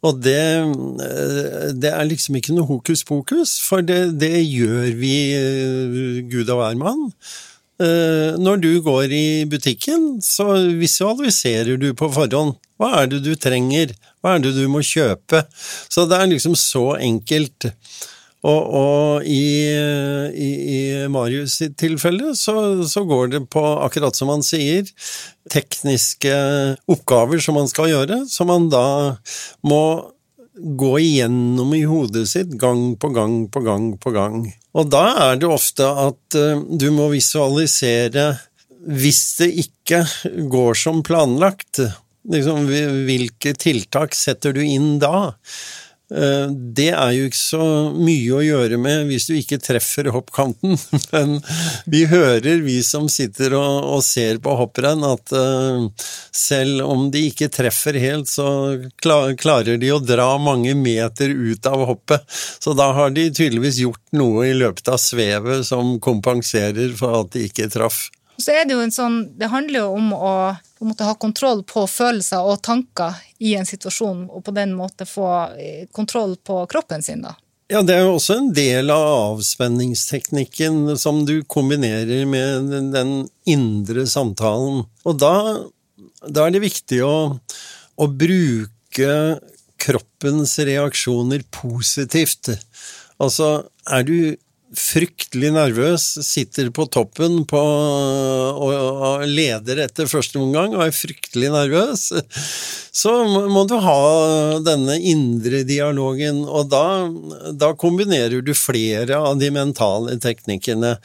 Og 0.00 0.22
det, 0.24 0.40
eh, 0.40 1.66
det 1.76 1.90
er 1.92 2.08
liksom 2.08 2.38
ikke 2.40 2.56
noe 2.56 2.64
hokus 2.70 3.04
pokus, 3.04 3.58
for 3.60 3.84
det, 3.84 4.16
det 4.22 4.40
gjør 4.40 4.88
vi 4.96 5.14
eh, 5.36 6.22
gud 6.32 6.48
og 6.48 6.62
hvermann. 6.62 7.10
Eh, 7.10 7.49
Når 7.80 8.60
du 8.60 8.70
går 8.84 9.12
i 9.16 9.26
butikken, 9.48 10.18
så 10.24 10.52
visualiserer 10.76 11.80
du 11.80 11.90
på 11.96 12.10
forhånd. 12.12 12.58
Hva 12.80 13.02
er 13.02 13.10
det 13.12 13.22
du 13.24 13.32
trenger? 13.40 13.94
Hva 14.20 14.36
er 14.36 14.44
det 14.44 14.54
du 14.56 14.66
må 14.68 14.82
kjøpe? 14.84 15.44
Så 15.88 16.04
det 16.08 16.18
er 16.18 16.28
liksom 16.28 16.56
så 16.58 16.94
enkelt. 17.00 17.70
Og, 18.40 18.60
og 18.72 19.26
i, 19.28 19.68
i, 19.68 20.50
i 20.72 20.78
Marius 21.12 21.58
sitt 21.60 21.76
tilfelle 21.80 22.32
så, 22.38 22.54
så 22.88 23.02
går 23.04 23.34
det 23.34 23.42
på, 23.52 23.60
akkurat 23.84 24.16
som 24.16 24.32
han 24.32 24.44
sier, 24.44 24.88
tekniske 25.52 26.32
oppgaver 26.88 27.42
som 27.44 27.58
man 27.60 27.68
skal 27.68 27.90
gjøre, 27.92 28.22
som 28.32 28.48
man 28.48 28.70
da 28.72 28.86
må 29.60 29.82
gå 30.60 30.92
igjennom 31.00 31.72
i 31.74 31.82
hodet 31.88 32.26
sitt 32.28 32.52
gang 32.60 32.94
på 33.00 33.10
gang 33.14 33.44
på 33.52 33.62
gang 33.64 33.90
på 34.00 34.12
gang. 34.14 34.42
Og 34.76 34.90
da 34.92 35.04
er 35.30 35.40
det 35.40 35.50
ofte 35.50 35.86
at 35.86 36.38
eh, 36.38 36.60
du 36.60 36.90
må 36.94 37.10
visualisere 37.14 38.32
hvis 38.80 39.22
det 39.40 39.50
ikke 39.64 40.04
går 40.50 40.78
som 40.78 41.02
planlagt. 41.04 41.82
Liksom, 42.30 42.68
hvilke 43.08 43.54
tiltak 43.58 44.16
setter 44.16 44.54
du 44.56 44.62
inn 44.64 44.98
da? 45.02 45.30
Eh, 46.10 46.46
Det 46.74 46.88
er 46.90 47.12
jo 47.14 47.26
ikke 47.28 47.38
så 47.38 47.64
mye 47.94 48.32
å 48.34 48.42
gjøre 48.42 48.78
med 48.82 49.06
hvis 49.10 49.28
du 49.30 49.34
ikke 49.38 49.60
treffer 49.62 50.08
hoppkanten, 50.10 50.74
men 51.14 51.36
vi 51.90 52.00
hører, 52.10 52.62
vi 52.66 52.80
som 52.86 53.06
sitter 53.12 53.54
og, 53.58 54.00
ser 54.06 54.40
på 54.42 54.56
hopprenn, 54.58 55.04
at 55.06 55.30
eh, 55.36 55.86
selv 56.34 56.82
om 56.90 57.08
de 57.14 57.26
ikke 57.30 57.50
treffer 57.54 57.98
helt, 58.02 58.30
så 58.30 58.48
kla- 59.02 59.34
klarer 59.38 59.78
de 59.78 59.92
å 59.94 60.00
dra 60.02 60.32
mange 60.42 60.74
meter 60.74 61.30
ut 61.30 61.66
av 61.70 61.86
hoppet. 61.92 62.26
Så 62.58 62.74
da 62.78 62.90
har 62.96 63.14
de 63.14 63.28
tydeligvis 63.30 63.78
gjort 63.84 64.02
noe 64.16 64.48
i 64.50 64.56
løpet 64.58 64.88
av 64.90 64.98
svevet 65.02 65.62
som 65.68 65.98
kompenserer 66.02 66.90
for 66.98 67.22
at 67.22 67.34
de 67.36 67.46
ikke 67.46 67.70
traff. 67.70 68.08
Og 68.40 68.44
så 68.46 68.54
er 68.56 68.64
det 68.64 68.72
jo 68.72 68.80
en 68.80 68.94
sånn 68.94 69.16
Det 69.36 69.50
handler 69.52 69.82
jo 69.82 69.88
om 69.98 70.14
å 70.16 70.32
på 70.80 70.86
en 70.86 70.88
måte 70.94 71.04
ha 71.04 71.12
kontroll 71.20 71.58
på 71.68 71.82
følelser 71.92 72.40
og 72.40 72.62
tanker 72.64 73.18
i 73.44 73.50
en 73.60 73.68
situasjon, 73.68 74.22
og 74.32 74.40
på 74.46 74.54
den 74.56 74.70
måte 74.72 75.04
få 75.04 75.26
eh, 75.60 75.82
kontroll 75.92 76.38
på 76.40 76.62
kroppen 76.72 77.04
sin, 77.04 77.20
da. 77.20 77.34
Ja, 77.68 77.82
det 77.84 77.98
er 77.98 78.06
jo 78.06 78.14
også 78.14 78.38
en 78.38 78.48
del 78.56 78.88
av 78.94 79.04
avspenningsteknikken 79.34 80.96
som 80.96 81.20
du 81.28 81.42
kombinerer 81.44 82.24
med 82.24 82.72
den 82.96 83.12
indre 83.44 84.06
samtalen. 84.08 84.86
Og 85.04 85.20
da, 85.20 85.34
da 86.24 86.46
er 86.46 86.56
det 86.56 86.64
viktig 86.64 87.02
å, 87.04 87.14
å 88.00 88.08
bruke 88.08 89.12
kroppens 89.84 90.56
reaksjoner 90.64 91.44
positivt. 91.60 92.54
Altså, 93.20 93.52
er 93.84 94.08
du 94.08 94.16
fryktelig 94.76 95.50
nervøs, 95.54 96.04
sitter 96.22 96.68
på 96.74 96.86
toppen 96.92 97.42
på, 97.48 97.60
og, 97.60 98.70
og 98.70 99.24
leder 99.26 99.82
etter 99.86 100.10
første 100.10 100.38
omgang 100.38 100.76
og 100.76 100.84
er 100.86 100.94
fryktelig 100.94 101.50
nervøs, 101.50 102.06
så 103.02 103.14
må 103.50 103.64
du 103.70 103.76
ha 103.82 103.98
denne 104.66 104.98
indre 105.10 105.64
dialogen, 105.66 106.44
og 106.46 106.70
da, 106.70 106.84
da 107.54 107.72
kombinerer 107.78 108.44
du 108.46 108.54
flere 108.54 109.18
av 109.18 109.40
de 109.42 109.50
mentale 109.54 110.18
teknikkene. 110.22 110.96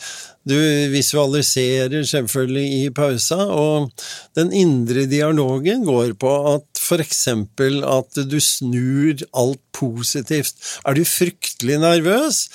Du 0.46 0.56
visualiserer 0.94 2.04
selvfølgelig 2.06 2.66
i 2.78 2.90
pausa, 2.94 3.40
og 3.50 3.90
den 4.38 4.52
indre 4.54 5.08
dialogen 5.10 5.86
går 5.88 6.14
på 6.22 6.34
at 6.54 6.82
for 6.86 7.02
eksempel 7.02 7.82
at 7.88 8.20
du 8.30 8.38
snur 8.44 9.24
alt 9.34 9.62
positivt. 9.74 10.54
Er 10.86 10.94
du 10.94 11.02
fryktelig 11.08 11.80
nervøs, 11.82 12.46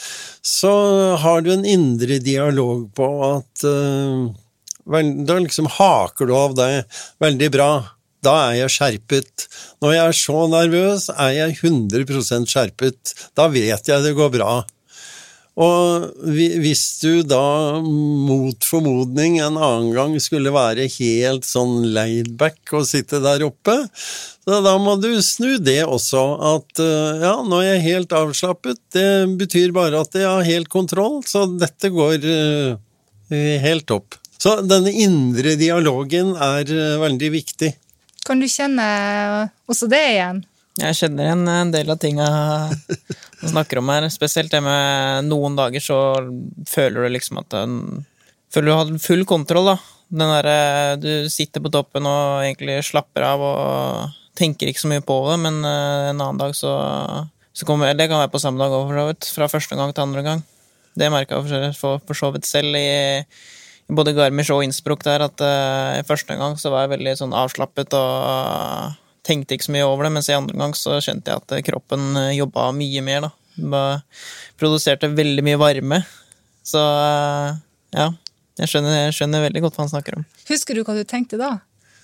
så 0.43 0.73
har 1.19 1.43
du 1.43 1.51
en 1.55 1.67
indre 1.67 2.21
dialog 2.23 2.87
på 2.95 3.11
at 3.33 3.67
uh, 3.67 4.31
Da 4.87 5.37
liksom 5.39 5.69
haker 5.71 6.27
du 6.27 6.35
av 6.35 6.55
deg 6.59 7.01
veldig 7.23 7.51
bra. 7.55 7.71
Da 8.25 8.33
er 8.49 8.57
jeg 8.63 8.75
skjerpet. 8.75 9.47
Når 9.83 9.95
jeg 9.95 10.07
er 10.07 10.17
så 10.17 10.41
nervøs, 10.51 11.09
er 11.15 11.31
jeg 11.37 11.59
100% 11.61 12.51
skjerpet. 12.51 13.15
Da 13.39 13.49
vet 13.53 13.89
jeg 13.89 14.05
det 14.05 14.17
går 14.19 14.33
bra. 14.35 14.53
Og 15.61 16.07
hvis 16.25 16.83
du 17.03 17.21
da 17.29 17.81
mot 17.85 18.65
formodning 18.65 19.37
en 19.43 19.59
annen 19.61 19.91
gang 19.93 20.15
skulle 20.23 20.53
være 20.55 20.89
helt 20.95 21.45
sånn 21.45 21.91
laidback 21.93 22.73
og 22.79 22.87
sitte 22.89 23.21
der 23.21 23.45
oppe, 23.45 23.77
så 24.49 24.63
da 24.65 24.73
må 24.81 24.97
du 25.03 25.11
snu 25.23 25.59
det 25.61 25.83
også, 25.85 26.23
at 26.55 26.81
eh, 26.81 27.21
ja, 27.27 27.35
nå 27.45 27.61
er 27.61 27.75
jeg 27.75 27.85
helt 27.91 28.15
avslappet, 28.17 28.81
det 28.97 29.11
betyr 29.41 29.75
bare 29.77 30.01
at 30.01 30.17
jeg 30.17 30.27
har 30.27 30.49
helt 30.49 30.71
kontroll, 30.73 31.21
så 31.29 31.45
dette 31.53 31.93
går 31.93 32.25
eh, 32.25 33.61
helt 33.67 33.93
opp. 33.95 34.17
Så 34.41 34.57
denne 34.65 34.95
indre 34.97 35.59
dialogen 35.61 36.33
er 36.41 36.65
eh, 36.73 36.97
veldig 37.05 37.31
viktig. 37.37 37.75
Kan 38.25 38.41
du 38.41 38.49
kjenne 38.49 38.87
også 39.69 39.91
det 39.93 40.01
igjen? 40.15 40.41
Jeg 40.79 40.97
kjenner 40.97 41.27
igjen 41.27 41.49
en 41.51 41.73
del 41.75 41.91
av 41.91 41.99
tinga 42.01 42.27
du 43.41 43.49
snakker 43.51 43.81
om 43.81 43.91
her. 43.91 44.07
Spesielt 44.13 44.53
det 44.53 44.61
med 44.65 45.27
noen 45.27 45.59
dager 45.59 45.83
så 45.83 45.99
føler 46.71 47.05
du 47.09 47.15
liksom 47.17 47.43
at 47.43 47.51
den, 47.57 48.07
Føler 48.51 48.71
du 48.71 48.75
har 48.75 49.03
full 49.03 49.27
kontroll, 49.29 49.73
da. 49.73 49.77
Den 50.11 50.33
derre 50.33 50.97
Du 50.99 51.11
sitter 51.31 51.63
på 51.63 51.71
toppen 51.71 52.07
og 52.09 52.43
egentlig 52.43 52.81
slapper 52.87 53.27
av 53.29 53.45
og 53.47 54.17
tenker 54.39 54.71
ikke 54.71 54.83
så 54.83 54.91
mye 54.91 55.05
på 55.05 55.19
det, 55.29 55.37
men 55.43 55.61
eh, 55.67 56.11
en 56.11 56.23
annen 56.23 56.41
dag 56.41 56.55
så, 56.57 56.73
så 57.53 57.67
kommer 57.69 57.93
Det 57.95 58.09
kan 58.09 58.23
være 58.23 58.33
på 58.33 58.41
samme 58.43 58.63
dag 58.63 58.73
òg, 58.75 58.89
for 58.89 58.99
så 58.99 59.07
vidt. 59.11 59.31
Fra 59.37 59.51
første 59.53 59.79
gang 59.79 59.93
til 59.95 60.07
andre 60.07 60.25
gang. 60.27 60.43
Det 60.99 61.11
merka 61.13 61.39
jeg 61.45 61.75
for, 61.79 62.17
så 62.17 62.33
vidt 62.35 62.49
selv 62.49 62.75
i 62.79 62.89
både 63.91 64.15
Garmisch 64.15 64.51
og 64.55 64.65
Innsbruck 64.65 65.03
der, 65.07 65.27
at 65.27 65.43
uh, 65.43 66.01
første 66.07 66.35
gang 66.39 66.57
så 66.59 66.71
var 66.71 66.85
jeg 66.85 66.93
veldig 66.95 67.15
sånn 67.19 67.35
avslappet 67.35 67.95
og 67.99 68.99
tenkte 69.31 69.57
ikke 69.57 69.69
så 69.69 69.75
mye 69.77 69.87
over 69.87 70.07
det, 70.07 70.15
mens 70.19 70.31
i 70.31 70.37
andre 70.37 70.59
gang 70.59 70.75
så 70.79 70.99
skjønte 71.03 71.31
jeg 71.31 71.43
at 71.45 71.69
kroppen 71.71 72.11
eh, 72.19 72.37
jobba 72.41 72.71
mye 72.77 73.05
mer, 73.07 73.29
da. 73.29 73.33
Bare 73.71 74.01
produserte 74.61 75.11
veldig 75.15 75.45
mye 75.47 75.61
varme. 75.61 76.03
Så 76.67 76.81
eh, 76.83 77.59
ja, 77.97 78.11
jeg 78.61 78.73
skjønner, 78.73 78.97
jeg 79.07 79.17
skjønner 79.17 79.45
veldig 79.47 79.65
godt 79.65 79.79
hva 79.79 79.87
han 79.87 79.93
snakker 79.95 80.19
om. 80.19 80.29
Husker 80.51 80.77
du 80.77 80.85
hva 80.85 80.97
du 80.99 81.05
tenkte 81.09 81.41
da? 81.41 81.57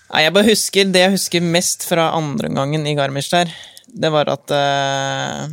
Nei, 0.06 0.22
jeg 0.22 0.34
bare 0.36 0.46
husker 0.46 0.90
Det 0.94 1.00
jeg 1.02 1.14
husker 1.16 1.42
mest 1.42 1.82
fra 1.88 2.12
andre 2.14 2.46
gangen 2.54 2.84
i 2.86 2.94
Garmisch 2.94 3.32
der, 3.32 3.50
det 3.90 4.10
var 4.14 4.30
at 4.30 4.52
eh, 4.54 5.46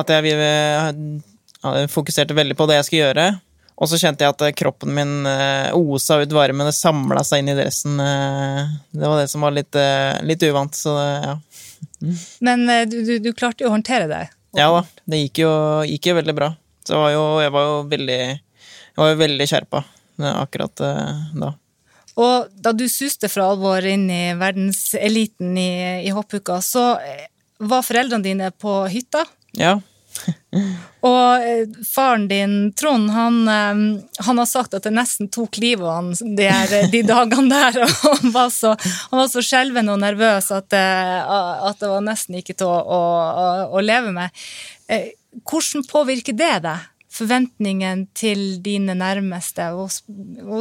At 0.00 0.12
jeg 0.12 0.32
eh, 0.32 1.86
fokuserte 1.92 2.36
veldig 2.36 2.56
på 2.56 2.66
det 2.68 2.80
jeg 2.80 2.88
skulle 2.88 3.02
gjøre. 3.06 3.26
Og 3.80 3.88
så 3.88 3.98
kjente 3.98 4.24
jeg 4.24 4.34
at 4.34 4.42
eh, 4.46 4.54
kroppen 4.56 4.92
min 4.94 5.26
eh, 5.26 5.72
osa 5.74 6.20
ut 6.22 6.34
varmen, 6.36 6.68
det 6.68 6.76
samla 6.76 7.24
seg 7.26 7.42
inn 7.42 7.52
i 7.52 7.56
dressen. 7.56 7.96
eh, 8.02 8.74
det 8.92 9.08
var 9.08 9.22
det 9.22 9.30
som 9.32 9.44
var 9.44 9.54
litt, 9.56 9.78
litt 10.28 10.44
uvant, 10.46 10.76
så 10.76 10.94
ja. 11.00 11.36
Men 12.44 12.68
eh, 12.70 12.84
du, 12.90 13.00
du, 13.06 13.16
du 13.22 13.32
klarte 13.32 13.64
jo 13.64 13.70
å 13.70 13.76
håndtere 13.76 14.10
det. 14.10 14.26
Ja 14.58 14.68
da, 14.74 14.84
det 15.08 15.24
gikk 15.24 15.42
jo, 15.42 15.50
gikk 15.88 16.10
jo 16.10 16.18
veldig 16.20 16.36
bra. 16.36 16.52
Så 16.86 16.98
var 17.00 17.12
jo, 17.14 17.24
jeg 17.40 17.52
var 17.54 17.66
jo 17.68 17.74
veldig 17.88 18.20
Jeg 18.20 18.98
var 18.98 19.12
jo 19.12 19.18
veldig 19.20 19.46
skjerpa 19.48 19.84
akkurat 20.22 20.80
da. 21.38 21.52
Og 22.20 22.50
da 22.62 22.72
du 22.76 22.84
suste 22.90 23.30
fra 23.32 23.46
alvor 23.48 23.82
inn 23.88 24.04
i 24.12 24.34
verdenseliten 24.38 25.56
i, 25.58 26.04
i 26.04 26.12
hoppuka, 26.12 26.58
så 26.62 26.84
var 27.62 27.86
foreldrene 27.86 28.26
dine 28.26 28.50
på 28.52 28.74
hytta. 28.92 29.24
Ja, 29.56 29.78
Og 31.08 31.42
eh, 31.42 31.64
faren 31.88 32.28
din, 32.30 32.54
Trond, 32.78 33.10
han, 33.10 33.38
eh, 33.48 33.80
han 34.26 34.38
har 34.42 34.48
sagt 34.50 34.74
at 34.76 34.84
det 34.86 34.92
nesten 34.94 35.30
tok 35.32 35.56
livet 35.62 35.86
av 35.88 35.96
han 35.98 36.36
de, 36.36 36.46
her- 36.50 36.90
de 36.92 37.02
dagene 37.12 37.48
der. 37.50 37.80
Og 37.86 37.96
han 38.04 38.34
var 38.34 38.52
så, 38.54 38.74
han 39.10 39.22
var 39.22 39.32
så 39.32 39.42
skjelven 39.44 39.90
og 39.92 40.00
nervøs 40.04 40.52
at 40.54 40.68
det, 40.74 40.84
at 41.32 41.82
det 41.82 41.90
var 41.94 42.06
nesten 42.06 42.38
ikke 42.38 42.56
til 42.60 42.70
å, 42.70 42.78
å, 42.84 43.02
å, 43.72 43.82
leve 43.84 44.14
med. 44.14 44.44
Eh, 44.92 45.10
Hvordan 45.48 45.86
påvirker 45.88 46.36
det 46.36 46.54
deg? 46.66 46.88
Forventningen 47.12 48.06
til 48.16 48.40
dine 48.64 48.94
nærmeste, 48.96 49.66
og, 49.76 49.88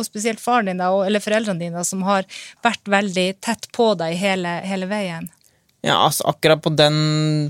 spesielt 0.04 0.40
faren 0.44 0.68
din 0.72 0.82
eller 0.84 1.24
foreldrene 1.24 1.60
dine, 1.64 1.84
som 1.88 2.02
har 2.08 2.24
vært 2.64 2.88
veldig 2.92 3.26
tett 3.44 3.70
på 3.76 3.94
deg 4.00 4.18
hele, 4.20 4.58
hele 4.68 4.88
veien? 4.92 5.30
Ja, 5.82 5.96
altså 6.06 6.28
akkurat 6.30 6.62
på 6.62 6.70
den 6.78 6.98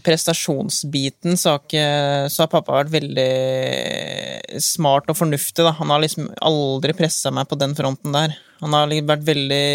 prestasjonsbiten 0.05 1.35
så 1.35 1.57
har, 1.57 1.63
ikke, 1.65 1.87
så 2.31 2.45
har 2.45 2.51
pappa 2.53 2.77
vært 2.77 2.93
veldig 2.93 4.61
smart 4.63 5.11
og 5.11 5.17
fornuftig, 5.19 5.65
da. 5.65 5.73
Han 5.81 5.91
har 5.91 5.99
liksom 5.99 6.29
aldri 6.39 6.95
pressa 6.95 7.33
meg 7.35 7.49
på 7.51 7.59
den 7.59 7.75
fronten 7.75 8.15
der. 8.15 8.37
Han 8.63 8.77
har 8.77 8.87
liksom 8.87 9.11
vært 9.11 9.25
veldig, 9.27 9.67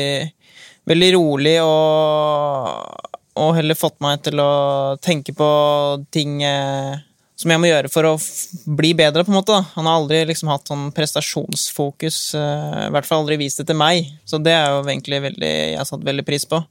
veldig 0.89 1.11
rolig 1.19 1.55
og, 1.67 3.13
og 3.37 3.53
heller 3.59 3.77
fått 3.77 4.01
meg 4.05 4.25
til 4.25 4.41
å 4.41 4.53
tenke 5.05 5.37
på 5.37 5.51
ting 6.17 6.41
eh, 6.49 6.97
som 7.37 7.51
jeg 7.53 7.61
må 7.61 7.69
gjøre 7.69 7.91
for 7.93 8.07
å 8.09 8.15
f- 8.17 8.63
bli 8.79 8.95
bedre, 8.97 9.21
på 9.27 9.29
en 9.33 9.37
måte. 9.37 9.53
da. 9.53 9.67
Han 9.75 9.85
har 9.85 9.99
aldri 10.01 10.23
liksom 10.31 10.49
hatt 10.49 10.71
sånn 10.71 10.87
prestasjonsfokus, 10.97 12.19
eh, 12.35 12.87
i 12.87 12.93
hvert 12.95 13.05
fall 13.09 13.23
aldri 13.25 13.37
vist 13.43 13.61
det 13.61 13.67
til 13.69 13.77
meg. 13.77 14.07
Så 14.25 14.41
det 14.43 14.55
er 14.57 14.71
jo 14.73 14.83
egentlig 14.89 15.21
veldig, 15.27 15.51
jeg 15.73 15.77
har 15.77 15.85
satt 15.89 16.05
veldig 16.07 16.25
pris 16.25 16.47
på. 16.49 16.63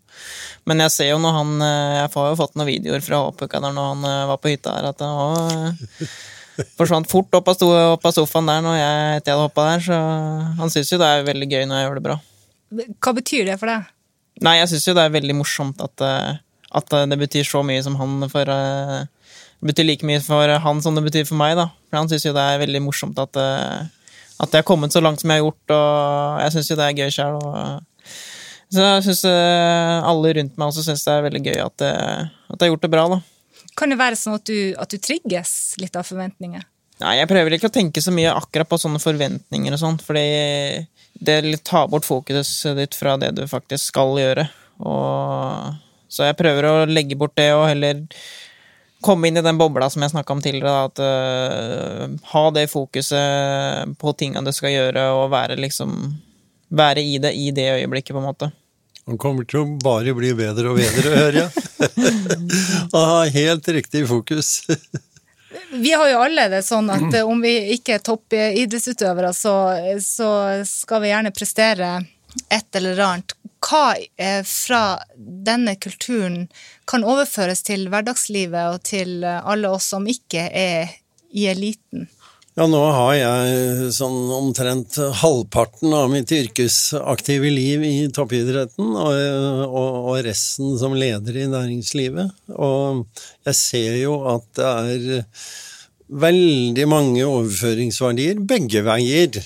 Men 0.65 0.81
jeg 0.81 0.91
ser 0.95 1.09
jo 1.11 1.19
når 1.21 1.33
han 1.37 1.51
eh, 1.61 1.95
Jeg 2.01 2.11
har 2.15 2.29
jo 2.31 2.39
fått 2.39 2.55
noen 2.57 2.69
videoer 2.71 3.03
fra 3.05 3.19
Håpuka 3.27 3.61
der 3.61 3.75
når 3.75 3.91
han 3.93 4.07
eh, 4.09 4.25
var 4.31 4.37
på 4.41 4.49
hytta 4.55 4.73
her, 4.73 4.89
at 4.89 5.03
han 5.05 5.77
forsvant 6.79 7.09
fort 7.11 7.35
opp 7.37 7.49
av, 7.51 7.57
sto, 7.59 7.67
opp 7.93 8.05
av 8.07 8.15
sofaen 8.15 8.47
der 8.49 8.61
når 8.65 8.77
jeg, 8.79 9.17
etter 9.19 9.31
jeg 9.31 9.35
hadde 9.37 9.47
hoppa 9.49 9.67
der, 9.73 9.85
så 9.85 9.97
han 10.63 10.71
syns 10.73 10.91
jo 10.93 10.99
det 11.01 11.09
er 11.11 11.27
veldig 11.27 11.49
gøy 11.51 11.65
når 11.67 11.77
jeg 11.81 11.87
gjør 11.89 11.99
det 11.99 12.05
bra. 12.09 12.17
Hva 13.05 13.13
betyr 13.19 13.45
det 13.51 13.57
for 13.61 13.69
deg? 13.69 13.91
Nei, 14.43 14.57
jeg 14.61 14.71
syns 14.71 14.87
jo 14.89 14.95
det 14.97 15.03
er 15.05 15.13
veldig 15.13 15.35
morsomt 15.37 15.83
at, 15.83 16.05
at 16.79 16.95
det 17.11 17.19
betyr 17.21 17.45
så 17.47 17.61
mye 17.63 17.83
som 17.85 17.95
han 17.99 18.25
for 18.31 18.49
Det 19.65 19.71
betyr 19.71 19.87
like 19.87 20.05
mye 20.05 20.21
for 20.21 20.51
han 20.61 20.81
som 20.85 20.93
det 20.93 21.01
betyr 21.07 21.23
for 21.25 21.39
meg, 21.39 21.55
da. 21.57 21.71
For 21.89 21.97
han 21.97 22.09
syns 22.11 22.27
jo 22.27 22.35
det 22.35 22.43
er 22.45 22.59
veldig 22.61 22.83
morsomt 22.85 23.17
at, 23.17 23.39
eh, 23.41 24.11
at 24.37 24.53
jeg 24.53 24.61
har 24.61 24.67
kommet 24.67 24.93
så 24.93 25.01
langt 25.01 25.23
som 25.23 25.31
jeg 25.33 25.41
har 25.41 25.47
gjort, 25.47 25.73
og 25.73 26.43
jeg 26.43 26.53
syns 26.53 26.69
jo 26.69 26.77
det 26.77 26.85
er 26.85 26.99
gøy 26.99 27.15
sjøl. 27.15 27.39
Så 28.75 28.85
jeg 28.85 29.07
syns 29.07 29.23
alle 29.25 30.35
rundt 30.37 30.61
meg 30.61 30.69
også 30.69 30.85
syns 30.85 31.07
det 31.07 31.15
er 31.15 31.25
veldig 31.25 31.41
gøy 31.47 31.57
at, 31.63 31.81
eh, 31.81 32.29
at 32.29 32.59
jeg 32.59 32.67
har 32.67 32.73
gjort 32.75 32.85
det 32.85 32.91
bra, 32.93 33.07
da. 33.15 33.19
Kan 33.75 33.89
det 33.89 33.97
være 33.99 34.21
sånn 34.21 34.37
at 34.37 34.45
du, 34.45 34.57
at 34.77 34.93
du 34.93 35.01
trigges 35.01 35.51
litt 35.81 35.97
av 35.97 36.05
forventninger? 36.05 36.61
Nei, 37.01 37.17
jeg 37.17 37.27
prøver 37.33 37.57
ikke 37.57 37.73
å 37.73 37.75
tenke 37.75 38.05
så 38.05 38.13
mye 38.13 38.37
akkurat 38.37 38.69
på 38.69 38.79
sånne 38.79 39.01
forventninger 39.01 39.73
og 39.73 39.81
sånt, 39.81 40.05
fordi 40.05 40.85
det 41.25 41.41
tar 41.67 41.89
bort 41.91 42.05
fokuset 42.05 42.77
ditt 42.77 42.95
fra 42.95 43.17
det 43.19 43.33
du 43.35 43.43
faktisk 43.49 43.89
skal 43.89 44.13
gjøre. 44.21 44.45
Og, 44.85 45.73
så 46.07 46.29
jeg 46.29 46.37
prøver 46.39 46.69
å 46.69 46.75
legge 46.87 47.17
bort 47.19 47.35
det 47.39 47.49
og 47.55 47.65
heller 47.67 48.05
komme 49.05 49.29
inn 49.29 49.37
i 49.37 49.45
den 49.45 49.59
bobla 49.61 49.89
som 49.93 50.03
jeg 50.03 50.13
snakka 50.15 50.33
om 50.33 50.41
tidligere. 50.43 50.73
da, 50.73 50.89
At 50.89 50.99
uh, 50.99 52.29
ha 52.33 52.43
det 52.57 52.67
fokuset 52.71 53.95
på 54.01 54.13
tinga 54.17 54.41
du 54.45 54.51
skal 54.55 54.73
gjøre, 54.73 55.09
og 55.15 55.31
være 55.33 55.59
liksom 55.61 55.97
Være 56.75 56.99
i 57.05 57.19
det 57.21 57.29
i 57.37 57.51
det 57.53 57.67
øyeblikket, 57.75 58.09
på 58.11 58.19
en 58.19 58.25
måte. 58.25 58.47
Han 59.05 59.19
kommer 59.21 59.45
til 59.45 59.61
å 59.61 59.65
bare 59.83 60.15
bli 60.17 60.31
bedre 60.33 60.71
og 60.71 60.79
bedre, 60.81 61.11
hører 61.13 61.37
jeg. 61.43 61.51
Og 62.95 62.97
ha 62.97 63.19
helt 63.35 63.67
riktig 63.69 64.01
fokus. 64.09 64.63
Vi 65.71 65.93
har 65.93 66.09
jo 66.09 66.23
alle 66.25 66.47
det 66.51 66.63
sånn 66.65 66.89
at 66.89 67.13
eh, 67.13 67.27
om 67.27 67.39
vi 67.41 67.53
ikke 67.75 67.95
er 67.95 68.03
toppidrettsutøvere, 68.03 69.31
så, 69.33 69.53
så 70.03 70.29
skal 70.67 71.03
vi 71.03 71.11
gjerne 71.11 71.31
prestere 71.35 71.91
et 72.51 72.79
eller 72.79 72.99
annet. 73.05 73.34
Hva 73.65 73.95
eh, 73.97 74.43
fra 74.45 74.99
denne 75.17 75.75
kulturen 75.81 76.45
kan 76.89 77.05
overføres 77.07 77.65
til 77.65 77.87
hverdagslivet 77.89 78.75
og 78.75 78.83
til 78.85 79.23
eh, 79.25 79.41
alle 79.41 79.71
oss 79.73 79.89
som 79.95 80.05
ikke 80.09 80.49
er 80.51 80.93
i 81.35 81.47
eliten? 81.51 82.05
Ja, 82.55 82.69
nå 82.71 82.79
har 82.79 83.15
jeg 83.17 83.89
sånn 83.91 84.29
omtrent 84.31 84.95
halvparten 85.19 85.91
av 85.91 86.07
mitt 86.13 86.31
yrkesaktive 86.31 87.49
liv 87.51 87.83
i 87.83 87.95
toppidretten, 88.15 88.93
og, 88.95 89.17
og, 89.67 89.97
og 90.13 90.21
resten 90.23 90.77
som 90.79 90.95
leder 90.95 91.35
i 91.41 91.49
næringslivet. 91.51 92.31
Og 92.55 93.03
jeg 93.49 93.59
ser 93.59 93.97
jo 93.99 94.21
at 94.37 94.47
det 94.55 94.69
er 94.71 95.25
veldig 96.09 96.85
mange 96.89 97.25
overføringsverdier 97.25 98.41
begge 98.45 98.83
veier, 98.85 99.39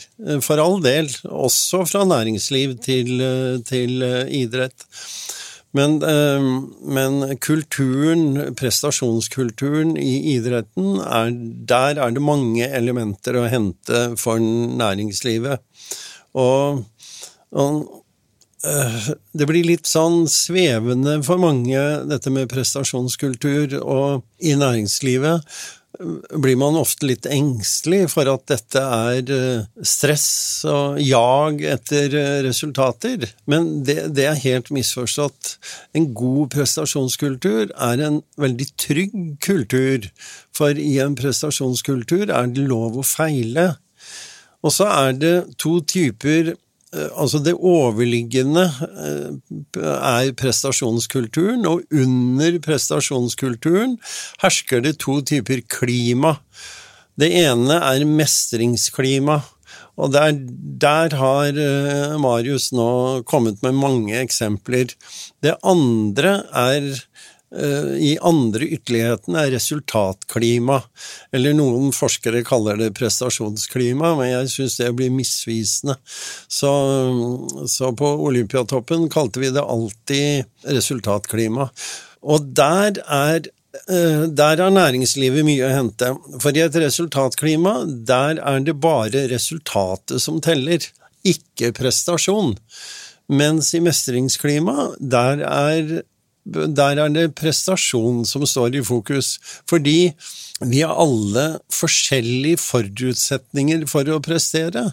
for 0.43 0.61
all 0.61 0.79
del. 0.83 1.09
Også 1.29 1.85
fra 1.87 2.05
næringsliv 2.07 2.77
til, 2.83 3.23
til 3.67 4.03
idrett. 4.41 4.87
Men, 5.77 5.99
eh, 6.01 6.47
men, 6.81 7.37
kulturen, 7.37 8.55
prestasjonskulturen 8.57 9.95
i 10.01 10.33
idretten, 10.33 10.97
er, 11.05 11.29
der 11.69 12.01
er 12.01 12.15
det 12.15 12.25
mange 12.25 12.65
elementer 12.65 13.37
å 13.37 13.45
hente 13.51 14.03
for 14.17 14.41
næringslivet. 14.41 15.61
Og, 16.33 16.85
og 17.53 17.99
det 18.59 19.45
blir 19.47 19.63
litt 19.63 19.87
sånn 19.87 20.25
svevende 20.27 21.19
for 21.23 21.39
mange, 21.39 21.79
dette 22.09 22.33
med 22.33 22.49
prestasjonskultur, 22.51 23.77
og 23.79 24.25
i 24.43 24.57
næringslivet 24.59 25.45
blir 26.37 26.55
man 26.59 26.77
ofte 26.79 27.07
litt 27.09 27.25
engstelig 27.27 28.11
for 28.13 28.29
at 28.31 28.45
dette 28.51 28.81
er 28.81 29.31
stress 29.81 30.27
og 30.69 30.99
jag 31.01 31.63
etter 31.65 32.13
resultater. 32.45 33.25
Men 33.49 33.81
det, 33.87 33.97
det, 34.15 34.27
er 34.29 34.43
helt 34.43 34.69
misforstått. 34.75 35.55
En 35.97 36.11
god 36.13 36.53
prestasjonskultur 36.53 37.73
er 37.73 38.05
en 38.05 38.21
veldig 38.39 38.69
trygg 38.79 39.17
kultur, 39.43 40.07
for 40.55 40.77
i 40.77 40.97
en 41.03 41.17
prestasjonskultur 41.19 42.29
er 42.29 42.53
det 42.53 42.69
lov 42.69 43.01
å 43.01 43.05
feile. 43.05 43.71
Og 44.63 44.75
så 44.75 44.87
er 44.91 45.13
det 45.17 45.35
to 45.59 45.79
typer 45.87 46.53
Altså 46.89 47.37
det 47.45 47.53
overliggende 47.53 48.63
er 49.77 50.31
prestasjonskulturen, 50.37 51.67
og 51.69 51.83
under 51.93 52.57
prestasjonskulturen 52.65 53.97
hersker 54.41 54.81
det 54.81 54.95
to 55.03 55.19
typer 55.21 55.61
klima. 55.69 56.39
Det 57.19 57.29
ene 57.43 57.77
er 57.77 58.07
mestringsklima, 58.09 59.37
og 59.99 60.13
der, 60.15 60.33
der 60.81 61.13
har 61.19 61.61
Marius 62.17 62.71
nå 62.73 63.21
kommet 63.29 63.61
med 63.61 63.77
mange 63.77 64.15
eksempler. 64.23 64.95
Det 65.43 65.59
andre 65.61 66.39
er 66.49 66.89
i 67.97 68.11
andre 68.21 68.67
ytterligheten 68.75 69.37
er 69.39 69.49
resultatklima, 69.55 70.75
eller 71.33 71.55
noen 71.57 71.89
forskere 71.95 72.43
kaller 72.45 72.77
det 72.77 72.91
prestasjonsklima, 72.97 74.11
men 74.19 74.29
jeg 74.29 74.51
syns 74.53 74.77
det 74.77 74.91
blir 74.97 75.13
misvisende. 75.13 75.95
Så, 76.45 76.73
så 77.65 77.89
på 77.97 78.11
Olympiatoppen 78.29 79.07
kalte 79.09 79.41
vi 79.41 79.49
det 79.55 79.65
alltid 79.65 80.45
resultatklima. 80.77 81.71
Og 82.29 82.51
der 82.53 83.01
er 83.05 83.47
der 83.89 84.57
har 84.57 84.71
næringslivet 84.73 85.45
mye 85.45 85.67
å 85.67 85.69
hente, 85.69 86.07
for 86.41 86.57
i 86.57 86.63
et 86.63 86.77
resultatklima, 86.81 87.83
der 87.85 88.41
er 88.41 88.63
det 88.65 88.73
bare 88.81 89.27
resultatet 89.29 90.21
som 90.23 90.39
teller, 90.41 90.81
ikke 91.21 91.69
prestasjon. 91.77 92.55
Mens 93.29 93.69
i 93.77 93.81
mestringsklima, 93.85 94.89
der 94.97 95.43
er 95.45 95.91
der 96.45 96.99
er 96.99 97.11
det 97.13 97.35
prestasjon 97.37 98.23
som 98.25 98.45
står 98.47 98.79
i 98.79 98.83
fokus, 98.85 99.37
fordi 99.69 100.13
vi 100.65 100.81
har 100.83 100.95
alle 100.99 101.59
forskjellige 101.71 102.59
forutsetninger 102.61 103.85
for 103.87 104.07
å 104.11 104.21
prestere. 104.23 104.89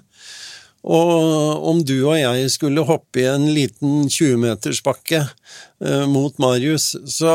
Og 0.87 1.64
om 1.66 1.81
du 1.83 1.96
og 2.05 2.14
jeg 2.14 2.51
skulle 2.55 2.85
hoppe 2.87 3.25
i 3.25 3.27
en 3.27 3.49
liten 3.51 4.05
20-metersbakke 4.07 5.18
eh, 5.25 6.05
mot 6.07 6.37
Marius, 6.42 6.92
så, 7.11 7.33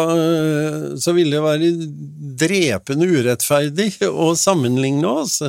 så 0.96 1.16
ville 1.18 1.36
det 1.36 1.44
være 1.44 1.72
drepende 2.46 3.10
urettferdig 3.12 3.90
å 4.08 4.32
sammenligne 4.40 5.12
oss. 5.24 5.42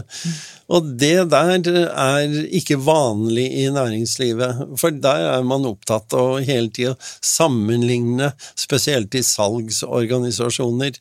Og 0.72 0.90
det 0.98 1.28
der 1.30 1.62
er 1.62 2.36
ikke 2.50 2.80
vanlig 2.82 3.46
i 3.62 3.68
næringslivet, 3.70 4.66
for 4.80 4.94
der 4.94 5.28
er 5.36 5.46
man 5.46 5.68
opptatt 5.70 6.16
av 6.18 6.40
hele 6.42 6.74
tida 6.74 6.96
sammenligne, 7.22 8.32
spesielt 8.58 9.14
i 9.14 9.22
salgsorganisasjoner. 9.26 10.98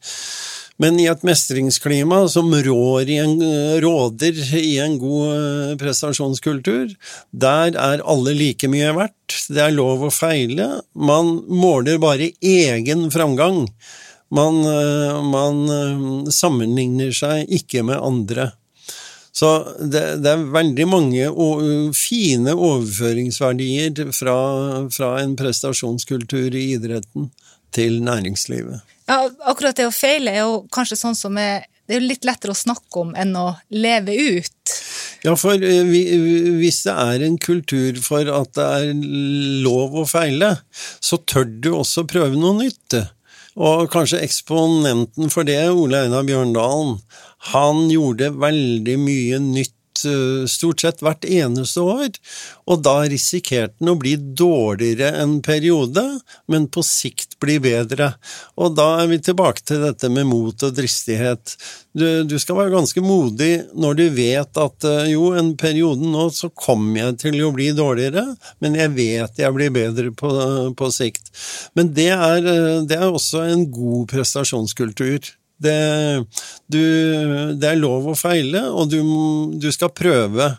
Men 0.82 0.98
i 0.98 1.06
et 1.12 1.26
mestringsklima 1.28 2.24
som 2.32 2.50
i 2.56 3.18
en, 3.22 3.36
råder 3.84 4.38
i 4.58 4.78
en 4.82 4.98
god 4.98 5.78
prestasjonskultur, 5.82 6.96
der 7.30 7.76
er 7.78 8.02
alle 8.02 8.34
like 8.34 8.70
mye 8.72 8.94
verdt, 8.98 9.36
det 9.54 9.62
er 9.62 9.76
lov 9.76 10.08
å 10.08 10.14
feile, 10.14 10.82
man 10.96 11.36
måler 11.48 12.02
bare 12.02 12.32
egen 12.42 13.12
framgang. 13.14 13.68
Man, 14.32 14.62
eh, 14.64 15.22
man 15.28 15.62
eh, 15.70 16.32
sammenligner 16.32 17.12
seg 17.14 17.52
ikke 17.52 17.84
med 17.84 18.00
andre. 18.00 18.52
Så 19.36 19.50
det, 19.80 20.24
det 20.24 20.32
er 20.34 20.50
veldig 20.54 20.86
mange 20.92 21.28
fine 21.96 22.56
overføringsverdier 22.56 24.12
fra, 24.16 24.38
fra 24.92 25.12
en 25.22 25.38
prestasjonskultur 25.40 26.56
i 26.56 26.72
idretten 26.76 27.30
til 27.76 28.02
næringslivet. 28.04 28.82
Ja, 29.12 29.26
akkurat 29.52 29.76
det 29.76 29.90
å 29.90 29.92
feile 29.92 30.32
er 30.32 30.46
jo 30.46 30.62
kanskje 30.72 31.00
sånn 31.00 31.18
som 31.18 31.38
er 31.42 31.68
Det 31.90 31.98
er 31.98 32.00
jo 32.00 32.08
litt 32.08 32.24
lettere 32.24 32.54
å 32.54 32.56
snakke 32.56 33.02
om 33.02 33.10
enn 33.20 33.34
å 33.36 33.50
leve 33.74 34.14
ut. 34.16 34.76
Ja, 35.26 35.34
for 35.36 35.60
eh, 35.60 35.90
hvis 36.62 36.78
det 36.86 36.94
er 36.94 37.26
en 37.26 37.36
kultur 37.42 37.98
for 38.00 38.30
at 38.32 38.54
det 38.56 38.68
er 38.78 39.02
lov 39.66 39.98
å 40.00 40.06
feile, 40.08 40.54
så 41.04 41.20
tør 41.28 41.50
du 41.50 41.74
også 41.74 42.06
prøve 42.08 42.40
noe 42.40 42.62
nytt. 42.62 42.96
Og 43.60 43.90
kanskje 43.92 44.22
eksponenten 44.24 45.34
for 45.34 45.44
det, 45.50 45.60
Ole 45.74 46.06
Einar 46.06 46.24
Bjørndalen, 46.30 47.02
han 47.52 47.84
gjorde 47.92 48.32
veldig 48.40 48.98
mye 49.02 49.42
nytt 49.44 49.76
eh, 50.08 50.48
stort 50.50 50.84
sett 50.84 51.02
hvert 51.04 51.26
eneste 51.28 51.84
år, 51.84 52.10
og 52.70 52.84
da 52.86 53.02
risikerte 53.10 53.78
den 53.80 53.94
å 53.94 53.98
bli 54.00 54.16
dårligere 54.18 55.12
en 55.22 55.40
periode, 55.46 56.04
men 56.52 56.68
på 56.72 56.84
sikt 56.86 57.38
bli 57.42 57.58
bedre. 57.64 58.14
Og 58.62 58.76
da 58.78 58.88
er 59.02 59.12
vi 59.12 59.20
tilbake 59.24 59.66
til 59.66 59.84
dette 59.86 60.10
med 60.14 60.30
mot 60.30 60.66
og 60.68 60.76
dristighet. 60.78 61.56
Du, 61.98 62.06
du 62.24 62.38
skal 62.40 62.60
være 62.62 62.76
ganske 62.76 63.04
modig 63.04 63.52
når 63.76 63.98
du 64.00 64.06
vet 64.16 64.62
at 64.64 64.88
eh, 64.88 65.12
jo, 65.14 65.32
en 65.38 65.54
periode 65.60 66.08
nå 66.08 66.30
så 66.36 66.52
kommer 66.54 67.06
jeg 67.06 67.20
til 67.26 67.42
å 67.44 67.52
bli 67.56 67.72
dårligere, 67.76 68.26
men 68.64 68.80
jeg 68.80 68.96
vet 68.96 69.44
jeg 69.44 69.58
blir 69.58 69.74
bedre 69.76 70.14
på, 70.16 70.32
på 70.78 70.92
sikt. 70.94 71.34
Men 71.76 71.92
det 71.98 72.12
er, 72.16 72.40
eh, 72.40 72.82
det 72.88 73.00
er 73.00 73.10
også 73.10 73.46
en 73.50 73.68
god 73.74 74.10
prestasjonskultur. 74.14 75.34
Det, 75.62 76.26
du, 76.72 76.82
det 77.54 77.70
er 77.70 77.80
lov 77.80 78.10
å 78.10 78.18
feile, 78.18 78.64
og 78.74 78.90
du, 78.90 79.00
du 79.62 79.70
skal 79.74 79.94
prøve. 79.94 80.50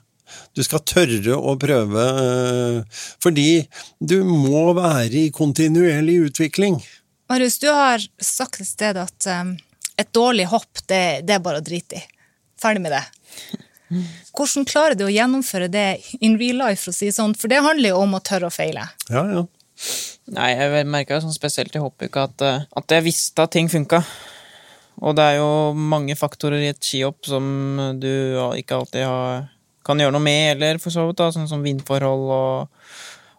Du 0.57 0.62
skal 0.65 0.83
tørre 0.88 1.37
å 1.37 1.57
prøve, 1.61 2.05
eh, 2.23 3.01
fordi 3.23 3.65
du 3.99 4.21
må 4.25 4.71
være 4.77 5.27
i 5.27 5.33
kontinuerlig 5.35 6.19
utvikling. 6.29 6.79
Marius, 7.33 7.59
du 7.62 7.69
har 7.73 8.05
sagt 8.21 8.61
et 8.61 8.69
sted 8.69 8.99
at 9.01 9.29
um, 9.33 9.55
et 10.01 10.09
dårlig 10.12 10.49
hopp, 10.53 10.85
det, 10.88 11.23
det 11.27 11.37
er 11.37 11.45
bare 11.45 11.62
å 11.62 11.65
drite 11.65 12.01
i. 12.01 12.03
Ferdig 12.61 12.85
med 12.85 12.95
det. 12.95 13.05
Hvordan 14.37 14.69
klarer 14.69 14.97
du 14.97 15.07
å 15.07 15.12
gjennomføre 15.12 15.69
det 15.73 15.87
in 16.21 16.38
real 16.41 16.61
life, 16.62 16.85
for 16.85 16.93
å 16.93 16.97
si 16.97 17.09
det 17.11 17.17
sånn? 17.17 17.35
For 17.38 17.53
det 17.53 17.62
handler 17.65 17.95
jo 17.95 18.03
om 18.05 18.17
å 18.17 18.23
tørre 18.25 18.49
å 18.49 18.55
feile. 18.55 18.87
Ja, 19.09 19.25
ja. 19.29 19.47
Nei, 20.33 20.53
jeg 20.55 20.87
merka 20.87 21.19
sånn 21.21 21.35
spesielt 21.35 21.75
i 21.77 21.83
hoppuka 21.83 22.29
at, 22.29 22.45
eh, 22.45 22.69
at 22.79 22.95
jeg 22.95 23.05
visste 23.09 23.45
at 23.45 23.57
ting 23.57 23.73
funka. 23.73 24.03
Og 25.01 25.17
det 25.17 25.25
er 25.25 25.39
jo 25.41 25.73
mange 25.75 26.17
faktorer 26.19 26.63
i 26.63 26.71
et 26.73 26.83
skihopp 26.83 27.27
som 27.27 27.45
du 27.99 28.13
ikke 28.59 28.77
alltid 28.77 29.07
har, 29.09 29.47
kan 29.87 30.03
gjøre 30.03 30.15
noe 30.15 30.25
med, 30.25 30.57
eller 30.57 30.81
for 30.83 30.95
så 30.95 31.07
vidt, 31.09 31.19
da, 31.19 31.31
sånn 31.35 31.49
som 31.51 31.65
vindforhold 31.65 32.27
og, 32.37 32.91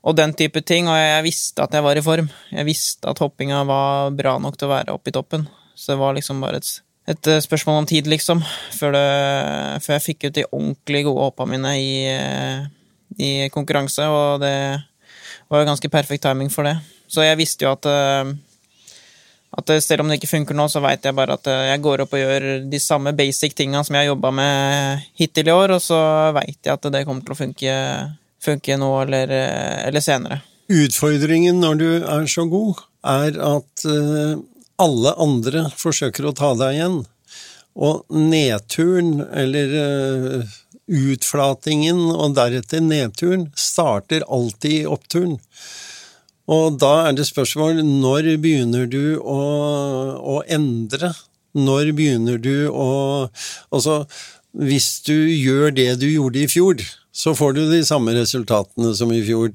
og 0.04 0.18
den 0.18 0.34
type 0.40 0.64
ting. 0.66 0.90
Og 0.92 0.98
jeg 0.98 1.28
visste 1.28 1.64
at 1.64 1.76
jeg 1.76 1.86
var 1.86 2.00
i 2.00 2.06
form. 2.06 2.32
Jeg 2.52 2.68
visste 2.68 3.12
at 3.12 3.22
hoppinga 3.24 3.62
var 3.70 4.16
bra 4.18 4.38
nok 4.42 4.58
til 4.58 4.68
å 4.70 4.74
være 4.74 4.96
oppe 4.98 5.14
i 5.14 5.16
toppen. 5.16 5.46
Så 5.76 5.94
det 5.94 6.02
var 6.02 6.18
liksom 6.18 6.42
bare 6.44 6.60
et, 6.60 6.72
et 7.14 7.30
spørsmål 7.46 7.84
om 7.84 7.90
tid, 7.90 8.10
liksom, 8.12 8.44
før, 8.76 8.98
det, 8.98 9.06
før 9.86 9.98
jeg 9.98 10.08
fikk 10.10 10.28
ut 10.28 10.40
de 10.40 10.48
ordentlig 10.50 11.06
gode 11.08 11.30
hoppa 11.30 11.48
mine 11.50 11.76
i, 11.80 11.94
i 13.18 13.32
konkurranse, 13.54 14.06
og 14.10 14.44
det 14.44 14.56
var 15.50 15.64
jo 15.64 15.70
ganske 15.72 15.90
perfekt 15.92 16.26
timing 16.26 16.52
for 16.54 16.68
det. 16.68 16.78
Så 17.10 17.26
jeg 17.26 17.40
visste 17.40 17.66
jo 17.66 17.74
at 17.74 17.88
eh, 17.90 18.34
at 19.58 19.70
eh, 19.70 19.82
selv 19.84 20.04
om 20.04 20.10
det 20.10 20.20
ikke 20.20 20.32
funker 20.32 20.58
nå, 20.58 20.68
så 20.72 20.82
veit 20.84 21.06
jeg 21.06 21.16
bare 21.18 21.38
at 21.38 21.50
eh, 21.52 21.68
jeg 21.72 21.84
går 21.86 22.06
opp 22.06 22.16
og 22.16 22.24
gjør 22.24 22.48
de 22.70 22.80
samme 22.82 23.14
basic 23.18 23.56
tinga 23.58 23.84
som 23.86 23.98
jeg 23.98 24.06
har 24.06 24.14
jobba 24.14 24.34
med 24.40 25.04
hittil 25.20 25.52
i 25.52 25.56
år, 25.56 25.76
og 25.78 25.84
så 25.84 26.00
veit 26.36 26.58
jeg 26.58 26.74
at 26.74 26.90
det 26.94 27.04
kommer 27.08 27.26
til 27.26 27.36
å 27.36 27.40
funke, 27.40 27.76
funke 28.44 28.80
nå 28.82 28.90
eller, 29.04 29.36
eh, 29.38 29.78
eller 29.90 30.04
senere. 30.04 30.42
Utfordringen 30.74 31.60
når 31.62 31.80
du 31.82 31.88
er 32.00 32.28
så 32.32 32.48
god, 32.50 32.82
er 33.06 33.36
at 33.44 33.84
alle 34.82 35.12
andre 35.22 35.66
forsøker 35.76 36.30
å 36.30 36.32
ta 36.38 36.54
deg 36.56 36.78
igjen. 36.78 37.02
Og 37.76 38.06
nedturen, 38.16 39.18
eller 39.28 40.48
utflatingen 40.88 42.00
og 42.14 42.38
deretter 42.40 42.82
nedturen, 42.82 43.50
starter 43.60 44.24
alltid 44.32 44.78
i 44.78 44.88
oppturen. 44.88 45.36
Og 46.52 46.78
da 46.82 46.94
er 47.08 47.16
det 47.16 47.28
spørsmål 47.30 47.82
når 47.88 48.34
begynner 48.44 48.88
du 48.92 49.20
å, 49.20 49.40
å 50.20 50.42
endre? 50.52 51.14
Når 51.54 51.94
begynner 51.96 52.40
du 52.42 52.68
å 52.68 52.88
Altså, 53.72 54.04
hvis 54.54 55.02
du 55.08 55.16
gjør 55.16 55.72
det 55.74 55.92
du 56.02 56.08
gjorde 56.10 56.44
i 56.44 56.50
fjor, 56.52 56.82
så 57.14 57.34
får 57.38 57.56
du 57.56 57.62
de 57.72 57.84
samme 57.86 58.14
resultatene 58.18 58.92
som 58.98 59.12
i 59.14 59.22
fjor. 59.26 59.54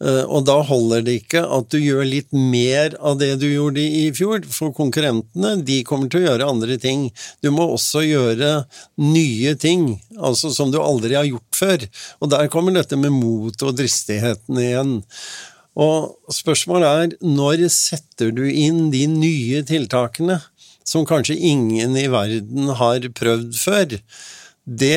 Eh, 0.00 0.24
Og 0.24 0.44
da 0.48 0.58
holder 0.64 1.02
det 1.06 1.16
ikke 1.20 1.42
at 1.44 1.68
du 1.72 1.78
gjør 1.80 2.04
litt 2.08 2.30
mer 2.32 2.94
av 2.98 3.18
det 3.20 3.34
du 3.42 3.46
gjorde 3.50 3.82
i 3.82 4.06
fjor, 4.16 4.44
for 4.48 4.74
konkurrentene 4.76 5.56
de 5.66 5.80
kommer 5.88 6.10
til 6.10 6.22
å 6.22 6.28
gjøre 6.28 6.50
andre 6.52 6.78
ting. 6.80 7.08
Du 7.44 7.50
må 7.54 7.66
også 7.74 8.04
gjøre 8.06 8.64
nye 9.02 9.54
ting, 9.60 10.00
altså 10.16 10.52
som 10.54 10.72
du 10.72 10.80
aldri 10.80 11.18
har 11.18 11.28
gjort 11.28 11.60
før. 11.62 11.88
Og 12.20 12.32
der 12.32 12.50
kommer 12.52 12.76
dette 12.76 12.98
med 13.00 13.12
mot 13.16 13.66
og 13.66 13.76
dristigheten 13.78 14.62
igjen. 14.62 14.98
Og 15.80 16.32
spørsmålet 16.34 16.88
er 16.90 17.14
når 17.24 17.66
setter 17.72 18.32
du 18.36 18.44
inn 18.48 18.90
de 18.92 19.06
nye 19.08 19.62
tiltakene 19.66 20.40
som 20.84 21.06
kanskje 21.08 21.38
ingen 21.38 21.96
i 21.96 22.08
verden 22.12 22.72
har 22.80 23.06
prøvd 23.16 23.54
før? 23.56 24.00
Det 24.64 24.96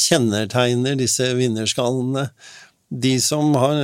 kjennetegner 0.00 0.98
disse 0.98 1.30
vinnerskallene. 1.38 2.28
De 2.88 3.12
som 3.20 3.52
har 3.60 3.82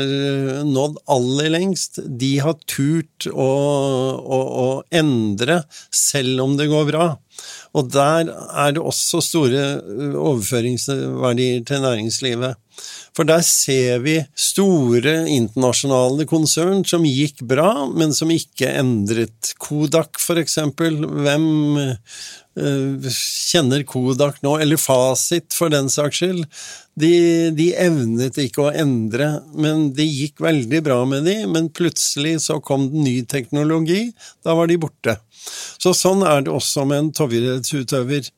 nådd 0.65 0.97
aller 1.13 1.51
lengst, 1.53 2.01
de 2.03 2.39
har 2.41 2.57
turt 2.65 3.27
å, 3.29 3.51
å, 4.17 4.39
å 4.65 4.69
endre 4.97 5.61
selv 5.93 6.41
om 6.47 6.57
det 6.57 6.71
går 6.73 6.89
bra. 6.89 7.09
Og 7.77 7.93
der 7.93 8.33
er 8.33 8.75
det 8.75 8.83
også 8.83 9.21
store 9.23 9.65
overføringsverdier 10.17 11.67
til 11.69 11.85
næringslivet. 11.85 12.57
For 13.15 13.27
der 13.29 13.45
ser 13.47 14.01
vi 14.03 14.17
store 14.35 15.21
internasjonale 15.31 16.27
konsern 16.27 16.83
som 16.89 17.07
gikk 17.07 17.45
bra, 17.47 17.87
men 17.87 18.15
som 18.17 18.33
ikke 18.35 18.73
endret. 18.75 19.53
Kodak, 19.63 20.19
for 20.19 20.41
eksempel. 20.43 20.99
Hvem 20.99 21.47
eh, 21.79 23.07
kjenner 23.15 23.85
Kodak 23.87 24.43
nå? 24.43 24.57
Eller 24.65 24.83
Fasit, 24.83 25.55
for 25.55 25.71
den 25.71 25.93
saks 25.95 26.25
skyld. 26.25 26.43
De, 26.99 27.15
de 27.55 27.71
evnet 27.87 28.39
ikke 28.43 28.67
å 28.67 28.75
endre, 28.75 29.31
men 29.55 29.89
det 29.95 30.07
gikk 30.11 30.43
veldig 30.43 30.83
bra 30.87 31.01
med 31.11 31.27
de, 31.27 31.41
men 31.51 31.71
plutselig 31.75 32.41
så 32.49 32.61
kom 32.63 32.89
det 32.91 33.07
ny 33.07 33.17
teknologi, 33.31 34.09
da 34.47 34.55
var 34.59 34.71
de 34.71 34.79
borte. 34.83 35.17
Så 35.79 35.95
sånn 35.95 36.23
er 36.27 36.47
det 36.47 36.55
også 36.55 36.87
med 36.87 37.03
en 37.03 37.15
toppidrettsutøver. 37.15 38.31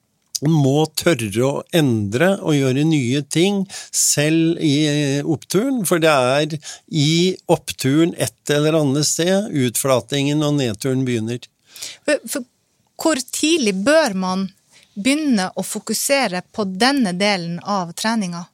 Må 0.45 0.85
tørre 0.99 1.45
å 1.47 1.63
endre 1.77 2.35
og 2.43 2.57
gjøre 2.57 2.85
nye 2.85 3.23
ting, 3.23 3.63
selv 3.95 4.61
i 4.61 4.75
oppturen, 5.25 5.81
for 5.89 6.03
det 6.03 6.13
er 6.13 6.59
i 6.93 7.37
oppturen 7.49 8.13
et 8.21 8.53
eller 8.53 8.77
annet 8.83 9.09
sted 9.09 9.49
utflatingen 9.67 10.45
og 10.45 10.59
nedturen 10.59 11.07
begynner. 11.09 11.41
For 12.05 12.45
hvor 12.97 13.21
tidlig 13.21 13.75
bør 13.87 14.17
man 14.17 14.47
begynne 14.97 15.51
å 15.57 15.65
fokusere 15.65 16.43
på 16.53 16.65
denne 16.81 17.13
delen 17.17 17.59
av 17.61 17.93
treninga? 17.97 18.47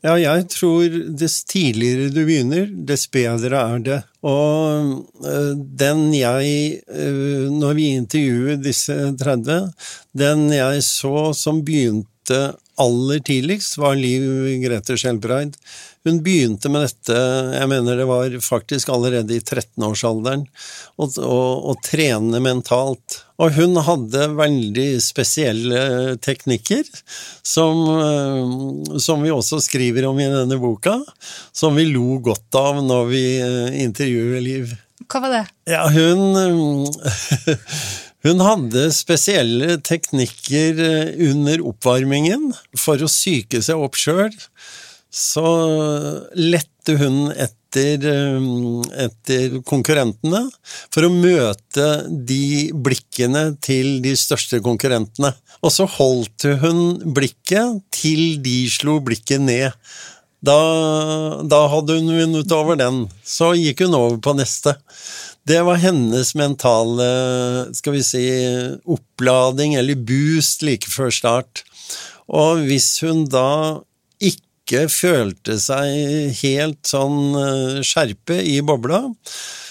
Ja, 0.00 0.14
jeg 0.16 0.46
tror 0.48 0.94
dess 1.20 1.42
tidligere 1.44 2.08
du 2.08 2.22
begynner, 2.24 2.70
dess 2.88 3.04
bedre 3.12 3.58
er 3.60 3.82
det. 3.84 3.98
Og 4.24 5.04
øh, 5.28 5.52
den 5.76 6.14
jeg, 6.16 6.80
øh, 6.88 7.50
når 7.52 7.76
vi 7.76 7.90
intervjuet 7.98 8.64
disse 8.64 8.96
30, 9.20 9.58
den 10.16 10.46
jeg 10.56 10.82
så 10.86 11.34
som 11.36 11.60
begynte 11.64 12.40
aller 12.80 13.20
tidligst, 13.24 13.76
var 13.80 13.98
Liv 13.98 14.24
Grete 14.64 14.96
Skjelbreid. 14.98 15.56
Hun 16.08 16.22
begynte 16.24 16.70
med 16.72 16.86
dette, 16.86 17.16
jeg 17.52 17.68
mener 17.68 17.98
det 17.98 18.06
var 18.08 18.32
faktisk 18.40 18.88
allerede 18.94 19.36
i 19.36 19.42
13-årsalderen, 19.42 20.46
å, 20.96 21.08
å, 21.20 21.40
å 21.72 21.74
trene 21.84 22.40
mentalt. 22.40 23.18
Og 23.40 23.52
hun 23.56 23.76
hadde 23.84 24.30
veldig 24.36 24.88
spesielle 25.04 26.16
teknikker, 26.24 26.88
som, 27.44 27.84
øh, 28.00 28.96
som 29.00 29.24
vi 29.24 29.32
også 29.32 29.60
skriver 29.64 30.08
om 30.08 30.20
i 30.20 30.30
denne 30.32 30.60
boka, 30.60 30.96
som 31.52 31.76
vi 31.76 31.88
lo 31.92 32.16
godt 32.24 32.60
av 32.60 32.80
når 32.84 33.10
vi 33.12 33.24
øh, 33.44 33.80
intervjuer 33.84 34.40
Liv. 34.40 34.72
Hva 35.10 35.20
var 35.24 35.36
det? 35.36 35.44
Ja, 35.68 35.84
hun 35.92 36.88
Hun 38.26 38.42
hadde 38.44 38.90
spesielle 38.92 39.78
teknikker 39.80 40.80
eh, 40.84 41.12
under 41.30 41.62
oppvarmingen 41.70 42.50
for 42.76 43.00
å 43.00 43.08
psyke 43.08 43.62
seg 43.64 43.80
opp 43.80 43.96
sjøl. 43.96 44.34
så 45.10 45.42
lette 46.38 46.94
hun 47.00 47.32
etter, 47.32 48.04
eh, 48.06 48.44
etter 49.06 49.56
konkurrentene 49.66 50.44
for 50.92 51.08
å 51.08 51.10
møte 51.10 51.88
de 52.28 52.70
blikkene 52.76 53.56
til 53.64 53.98
de 54.04 54.12
største 54.14 54.60
konkurrentene. 54.60 55.32
Og 55.64 55.72
så 55.72 55.88
holdt 55.88 56.46
hun 56.60 57.00
blikket 57.16 57.80
til 57.90 58.38
de 58.44 58.68
slo 58.68 59.00
blikket 59.00 59.40
ned. 59.40 59.72
Da, 60.44 60.60
da 61.44 61.64
hadde 61.68 61.98
hun 61.98 62.14
vunnet 62.16 62.52
over 62.56 62.78
den. 62.80 63.02
Så 63.24 63.52
gikk 63.58 63.84
hun 63.84 63.96
over 63.96 64.20
på 64.24 64.36
neste. 64.38 64.76
Det 65.50 65.62
var 65.66 65.80
hennes 65.82 66.34
mentale, 66.38 67.06
skal 67.74 67.94
vi 67.96 68.02
si, 68.06 68.26
opplading 68.86 69.74
eller 69.80 69.98
boost 69.98 70.62
like 70.62 70.86
før 70.86 71.10
start. 71.10 71.64
Og 72.30 72.60
hvis 72.68 72.92
hun 73.02 73.24
da 73.26 73.80
ikke 74.22 74.84
følte 74.92 75.56
seg 75.58 76.36
helt 76.44 76.86
sånn 76.86 77.34
eh, 77.40 77.80
skjerpe 77.82 78.36
i 78.46 78.60
bobla, 78.62 79.08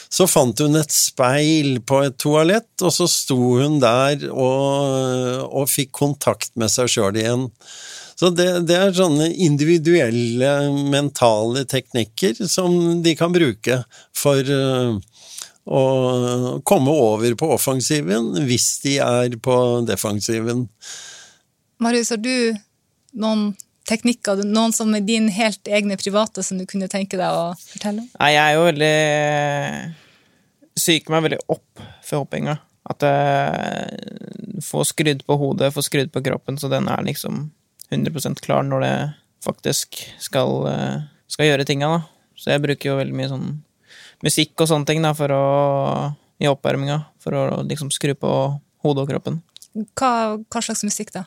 så 0.09 0.27
fant 0.27 0.59
hun 0.59 0.75
et 0.75 0.91
speil 0.91 1.77
på 1.87 2.01
et 2.09 2.17
toalett, 2.19 2.73
og 2.81 2.91
så 2.91 3.07
sto 3.07 3.37
hun 3.61 3.79
der 3.79 4.25
og, 4.33 5.45
og 5.47 5.69
fikk 5.71 5.93
kontakt 6.01 6.51
med 6.59 6.73
seg 6.73 6.91
sjøl 6.91 7.21
igjen. 7.21 7.47
Så 8.19 8.33
det, 8.35 8.49
det, 8.67 8.75
er 8.75 8.97
sånne 8.97 9.29
individuelle 9.47 10.51
mentale 10.91 11.63
teknikker 11.71 12.43
som 12.51 12.99
de 13.05 13.15
kan 13.15 13.31
bruke 13.31 13.79
for 14.17 14.43
å 15.67 16.59
komme 16.67 16.93
over 16.93 17.33
på 17.37 17.49
offensiven 17.53 18.31
hvis 18.47 18.79
de 18.85 18.97
er 19.03 19.35
på 19.43 19.55
defensiven. 19.87 20.67
Marius, 21.79 22.11
har 22.13 22.21
du 22.21 22.55
noen 23.19 23.51
teknikker, 23.89 24.43
noen 24.45 24.73
som 24.75 24.93
er 24.95 25.05
din 25.05 25.29
helt 25.33 25.67
egne 25.67 25.97
private, 25.99 26.43
som 26.45 26.59
du 26.59 26.65
kunne 26.69 26.89
tenke 26.91 27.17
deg 27.17 27.29
å 27.33 27.53
fortelle? 27.57 28.05
Nei, 28.19 28.31
jeg 28.35 28.43
er 28.43 28.57
jo 28.57 28.67
veldig 28.69 28.95
Psyker 30.79 31.11
meg 31.11 31.23
veldig 31.25 31.39
opp 31.51 31.81
for 32.07 32.21
hoppinga. 32.21 32.53
At 32.89 33.03
jeg 33.03 34.63
får 34.63 34.85
skrudd 34.93 35.25
på 35.27 35.35
hodet, 35.41 35.73
får 35.75 35.85
skrudd 35.89 36.11
på 36.13 36.21
kroppen, 36.23 36.55
så 36.61 36.69
den 36.71 36.87
er 36.87 37.03
liksom 37.03 37.49
100% 37.91 38.39
klar 38.45 38.63
når 38.63 38.85
det 38.85 38.93
faktisk 39.43 39.99
skal, 40.23 40.53
skal 41.27 41.49
gjøre 41.49 41.65
tinga, 41.67 41.89
da. 41.97 41.99
Så 42.39 42.53
jeg 42.53 42.63
bruker 42.63 42.93
jo 42.93 42.99
veldig 43.01 43.17
mye 43.17 43.31
sånn 43.31 43.49
musikk 44.25 44.59
og 44.59 44.69
sånne 44.71 44.89
ting 44.89 45.03
da, 45.03 45.13
for 45.17 45.33
å, 45.33 45.43
i 46.41 46.49
oppvarminga, 46.49 47.01
for 47.23 47.35
å 47.35 47.43
liksom 47.67 47.91
skru 47.95 48.15
på 48.17 48.31
hodet 48.85 49.03
og 49.05 49.11
kroppen. 49.11 49.41
Hva, 49.97 50.39
hva 50.39 50.63
slags 50.63 50.83
musikk, 50.87 51.13
da? 51.15 51.25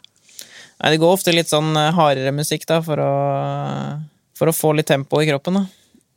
Nei, 0.82 0.94
det 0.94 1.02
går 1.02 1.14
ofte 1.14 1.34
litt 1.34 1.52
sånn 1.52 1.76
hardere 1.96 2.34
musikk, 2.34 2.66
da, 2.68 2.80
for 2.84 3.00
å, 3.00 3.12
for 4.38 4.50
å 4.50 4.56
få 4.56 4.74
litt 4.76 4.90
tempo 4.90 5.22
i 5.22 5.28
kroppen, 5.30 5.62
da. 5.62 5.66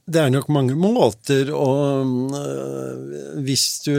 Det 0.06 0.22
er 0.22 0.30
nok 0.30 0.52
mange 0.54 0.76
måter 0.78 1.48
å 1.50 1.70
øh, 2.06 3.14
Hvis 3.42 3.64
du 3.88 3.96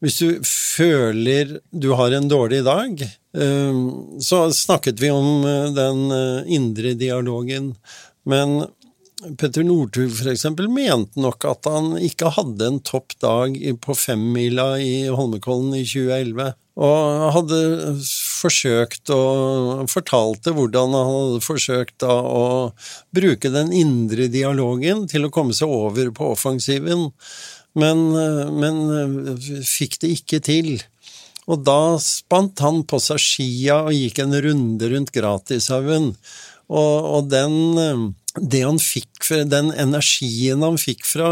hvis 0.00 0.16
du 0.16 0.44
føler 0.48 1.58
du 1.76 1.90
har 1.92 2.14
en 2.16 2.28
dårlig 2.28 2.62
dag, 2.64 3.02
øh, 3.36 3.80
så 4.24 4.38
snakket 4.56 4.96
vi 5.00 5.10
om 5.12 5.44
den 5.76 6.06
indre 6.48 6.94
dialogen, 6.96 7.74
men 8.24 8.62
Petter 9.20 9.64
Northug 9.66 10.12
f.eks. 10.14 10.46
mente 10.68 11.20
nok 11.20 11.44
at 11.48 11.68
han 11.68 11.92
ikke 12.00 12.30
hadde 12.38 12.66
en 12.66 12.80
topp 12.80 13.12
dag 13.20 13.56
på 13.84 13.96
femmila 13.96 14.72
i 14.80 15.10
Holmenkollen 15.12 15.74
i 15.76 15.84
2011, 15.84 16.54
og 16.80 17.24
hadde 17.34 17.58
forsøkt 18.08 19.12
å 19.12 19.20
fortalte 19.92 20.54
hvordan 20.56 20.96
han 20.96 21.10
hadde 21.10 21.42
forsøkt 21.44 22.06
å 22.08 22.72
bruke 23.12 23.52
den 23.52 23.74
indre 23.76 24.30
dialogen 24.32 25.04
til 25.10 25.28
å 25.28 25.32
komme 25.34 25.56
seg 25.56 25.68
over 25.68 26.12
på 26.16 26.30
offensiven, 26.36 27.10
men, 27.76 28.06
men 28.56 29.36
fikk 29.68 30.00
det 30.00 30.14
ikke 30.16 30.40
til. 30.48 30.72
Og 31.50 31.60
da 31.66 31.98
spant 32.00 32.62
han 32.64 32.84
på 32.88 33.02
seg 33.02 33.20
skia 33.20 33.82
og 33.84 33.92
gikk 33.96 34.22
en 34.24 34.38
runde 34.46 34.90
rundt 34.94 35.12
Gratishaugen, 35.12 36.14
og, 36.70 36.96
og 37.18 37.30
den 37.32 38.14
det 38.38 38.62
han 38.62 38.78
fikk, 38.78 39.26
den 39.50 39.70
energien 39.74 40.62
han 40.62 40.78
fikk 40.78 41.04
fra 41.06 41.28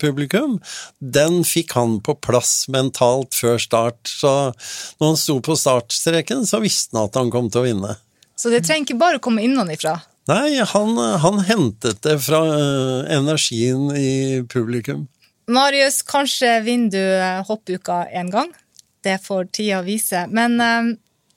publikum, 0.00 0.58
den 0.98 1.42
fikk 1.46 1.74
han 1.78 1.98
på 2.04 2.16
plass 2.18 2.64
mentalt 2.72 3.36
før 3.38 3.60
start. 3.62 4.00
Så 4.08 4.32
når 4.98 5.12
han 5.12 5.20
sto 5.20 5.38
på 5.44 5.56
startstreken, 5.58 6.46
så 6.46 6.62
visste 6.64 6.96
han 6.96 7.10
at 7.10 7.18
han 7.20 7.30
kom 7.32 7.50
til 7.52 7.62
å 7.62 7.66
vinne. 7.68 7.96
Så 8.40 8.52
det 8.52 8.64
trenger 8.66 8.88
ikke 8.88 9.00
bare 9.02 9.20
å 9.20 9.24
komme 9.24 9.44
innenfra? 9.44 9.98
Nei, 10.30 10.60
han, 10.72 10.98
han 11.22 11.40
hentet 11.46 12.02
det 12.06 12.16
fra 12.22 12.40
eh, 12.54 13.12
energien 13.16 13.88
i 13.96 14.40
publikum. 14.48 15.06
Marius, 15.50 16.00
kanskje 16.06 16.60
vinner 16.62 16.90
du 16.94 17.46
hoppuka 17.48 18.04
en 18.14 18.30
gang. 18.30 18.50
Det 19.02 19.16
får 19.24 19.48
tida 19.56 19.80
vise. 19.86 20.26
Men 20.30 20.60
um 20.60 20.90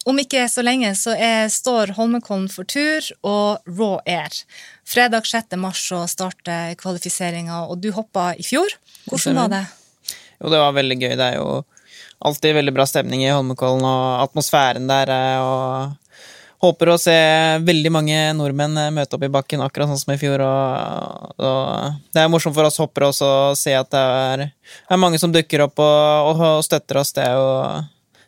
om 0.04 0.20
ikke 0.20 0.48
så 0.52 0.64
lenge 0.66 0.92
så 1.00 1.16
er, 1.16 1.48
står 1.52 1.96
Holmenkollen 1.98 2.50
for 2.52 2.68
tur 2.68 3.06
og 3.24 3.64
Raw 3.70 4.02
Air. 4.10 4.36
Fredag 4.86 5.28
6. 5.30 5.56
mars 5.58 5.82
så 5.90 6.04
starter 6.12 6.76
kvalifiseringa, 6.80 7.64
og 7.70 7.80
du 7.82 7.92
hoppa 7.96 8.34
i 8.36 8.46
fjor. 8.46 8.76
Hvordan 9.10 9.40
var 9.40 9.54
det? 9.54 9.64
Jo, 10.42 10.52
det 10.52 10.60
var 10.60 10.76
veldig 10.76 10.98
gøy. 11.00 11.14
Det 11.20 11.28
er 11.28 11.40
jo 11.40 11.64
alltid 12.24 12.58
veldig 12.60 12.74
bra 12.76 12.86
stemning 12.88 13.24
i 13.24 13.32
Holmenkollen, 13.32 13.86
og 13.88 14.24
atmosfæren 14.28 14.90
der 14.92 15.14
og 15.44 16.00
Håper 16.64 16.94
å 16.94 17.00
se 17.02 17.14
veldig 17.68 17.90
mange 17.92 18.18
nordmenn 18.38 18.78
møte 18.96 19.18
opp 19.18 19.24
i 19.28 19.32
bakken, 19.32 19.60
akkurat 19.66 19.90
sånn 19.90 20.00
som 20.00 20.14
i 20.14 20.20
fjor. 20.22 20.40
Og, 20.46 21.34
og 21.44 21.98
det 22.16 22.22
er 22.22 22.30
morsomt 22.32 22.56
for 22.56 22.70
oss 22.70 22.80
hoppere 22.80 23.10
også 23.12 23.28
å 23.28 23.58
se 23.60 23.74
at 23.76 23.90
det 23.92 24.00
er, 24.00 24.46
er 24.88 25.02
mange 25.02 25.20
som 25.20 25.34
dukker 25.34 25.66
opp 25.66 25.82
og, 25.84 26.40
og 26.40 26.64
støtter 26.64 27.02
oss. 27.02 27.12
Det 27.18 27.26
er 27.26 27.36
jo 27.36 27.50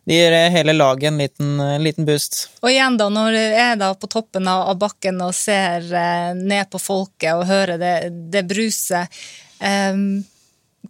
det 0.05 0.17
gir 0.19 0.35
hele 0.53 0.73
laget 0.73 1.07
en 1.09 1.17
liten, 1.17 1.81
liten, 1.81 2.05
boost. 2.05 2.43
Og 2.61 2.69
igjen, 2.69 2.97
da, 2.97 3.07
når 3.09 3.33
du 3.33 3.41
er 3.41 3.79
da 3.79 3.89
på 3.97 4.09
toppen 4.11 4.47
av, 4.47 4.75
bakken 4.77 5.17
og 5.25 5.33
ser 5.33 5.87
eh, 5.89 6.31
ned 6.37 6.69
på 6.69 6.81
folket 6.81 7.33
og 7.33 7.47
hører 7.49 7.81
det, 7.81 7.95
det 8.33 8.45
bruset, 8.45 9.09
um, 9.57 10.21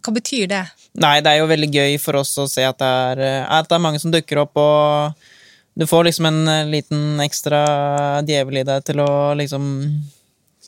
hva 0.04 0.12
betyr 0.18 0.50
det? 0.52 0.62
Nei, 1.00 1.14
det 1.24 1.32
er 1.32 1.40
jo 1.40 1.48
veldig 1.48 1.70
gøy 1.72 1.96
for 2.00 2.20
oss 2.20 2.34
å 2.40 2.44
se 2.50 2.66
at 2.68 2.76
det 2.80 2.92
er, 2.92 3.24
at 3.48 3.68
det 3.68 3.78
er 3.78 3.84
mange 3.86 4.02
som 4.02 4.12
dukker 4.12 4.42
opp, 4.44 4.60
og 4.60 5.32
du 5.76 5.86
får 5.88 6.10
liksom 6.10 6.28
en 6.28 6.70
liten 6.70 7.20
ekstra 7.24 7.64
djevel 8.24 8.60
i 8.60 8.66
deg 8.68 8.84
til 8.84 9.00
å 9.04 9.10
liksom 9.36 9.64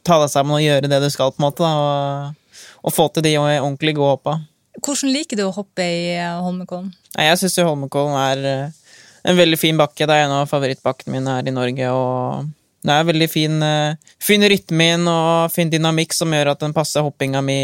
ta 0.04 0.18
deg 0.22 0.32
sammen 0.32 0.56
og 0.56 0.64
gjøre 0.64 0.90
det 0.90 1.00
du 1.04 1.08
skal, 1.12 1.32
på 1.32 1.40
en 1.42 1.46
måte, 1.50 1.64
da, 1.64 1.72
og, 1.76 2.64
og 2.84 2.96
få 2.96 3.08
til 3.12 3.28
de 3.28 3.36
ordentlig 3.40 3.96
gode 3.98 4.16
hoppa. 4.16 4.38
Hvordan 4.78 5.12
liker 5.14 5.38
du 5.38 5.46
å 5.46 5.54
hoppe 5.54 5.84
i 5.84 6.04
eh, 6.14 6.38
Holmenkollen? 6.42 6.92
Jeg 7.16 7.40
syns 7.40 7.58
Holmenkollen 7.64 8.14
er 8.20 8.46
eh, 8.46 9.00
en 9.28 9.38
veldig 9.38 9.58
fin 9.58 9.78
bakke. 9.78 10.06
Det 10.06 10.14
er 10.14 10.26
en 10.26 10.36
av 10.38 10.50
favorittbakkene 10.50 11.16
mine 11.16 11.34
her 11.38 11.50
i 11.50 11.54
Norge. 11.54 11.90
og 11.90 12.54
det 12.86 12.94
er 12.94 13.06
veldig 13.08 13.26
fin, 13.30 13.62
eh, 13.62 14.12
fin 14.22 14.44
rytme 14.52 14.86
inn 14.94 15.08
og 15.10 15.50
fin 15.50 15.70
dynamikk 15.70 16.14
som 16.14 16.32
gjør 16.32 16.52
at 16.52 16.62
den 16.62 16.74
passer 16.76 17.02
hoppinga 17.02 17.42
mi, 17.42 17.58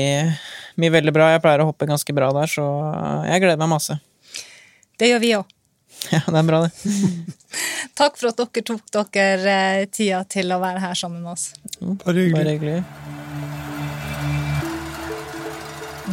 mi, 0.76 0.90
veldig 0.90 1.14
bra. 1.14 1.30
Jeg 1.32 1.44
pleier 1.44 1.62
å 1.62 1.70
hoppe 1.70 1.88
ganske 1.88 2.16
bra 2.16 2.32
der, 2.34 2.50
så 2.50 2.66
jeg 3.28 3.44
gleder 3.44 3.62
meg 3.62 3.70
masse. 3.76 3.98
Det 4.98 5.12
gjør 5.12 5.22
vi 5.24 5.36
òg. 5.40 5.50
Ja, 6.12 6.20
det 6.26 6.36
er 6.36 6.44
bra, 6.44 6.58
det. 6.66 6.94
Takk 7.98 8.18
for 8.20 8.28
at 8.28 8.40
dere 8.42 8.78
tok 8.92 9.14
dere 9.14 9.86
tida 9.88 10.20
til 10.28 10.52
å 10.52 10.60
være 10.60 10.82
her 10.82 10.98
sammen 10.98 11.22
med 11.24 11.32
oss. 11.38 11.52
Bare 11.80 12.18
hyggelig. 12.18 12.34
Bare 12.36 12.56
hyggelig. 12.58 13.23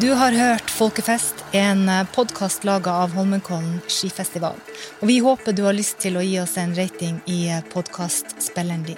Du 0.01 0.11
har 0.11 0.31
hørt 0.31 0.69
Folkefest, 0.69 1.35
en 1.51 1.89
podkast 2.15 2.63
laga 2.65 2.91
av 3.03 3.11
Holmenkollen 3.13 3.81
skifestival. 3.85 4.55
Og 4.97 5.07
vi 5.07 5.19
håper 5.21 5.53
du 5.53 5.63
har 5.67 5.73
lyst 5.77 5.99
til 6.01 6.17
å 6.17 6.21
gi 6.25 6.39
oss 6.41 6.57
en 6.57 6.73
rating 6.73 7.21
i 7.29 7.61
podkastspilleren 7.69 8.81
din. 8.87 8.97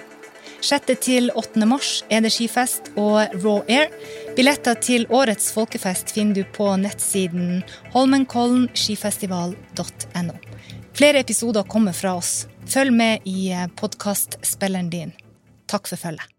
6. 0.64 0.96
til 1.04 1.28
8. 1.36 1.66
mars 1.68 2.04
er 2.08 2.24
det 2.24 2.32
skifest 2.32 2.88
og 2.96 3.20
Raw 3.42 3.60
Air. 3.68 3.92
Billetter 4.38 4.74
til 4.80 5.04
årets 5.12 5.52
folkefest 5.52 6.08
finner 6.16 6.34
du 6.40 6.44
på 6.56 6.72
nettsiden 6.80 7.60
holmenkollenskifestival.no. 7.92 10.34
Flere 10.96 11.20
episoder 11.20 11.68
kommer 11.68 11.92
fra 11.92 12.16
oss. 12.16 12.48
Følg 12.64 12.96
med 12.96 13.20
i 13.28 13.52
podkastspilleren 13.76 14.88
din. 14.94 15.12
Takk 15.68 15.84
for 15.92 16.00
følget. 16.00 16.33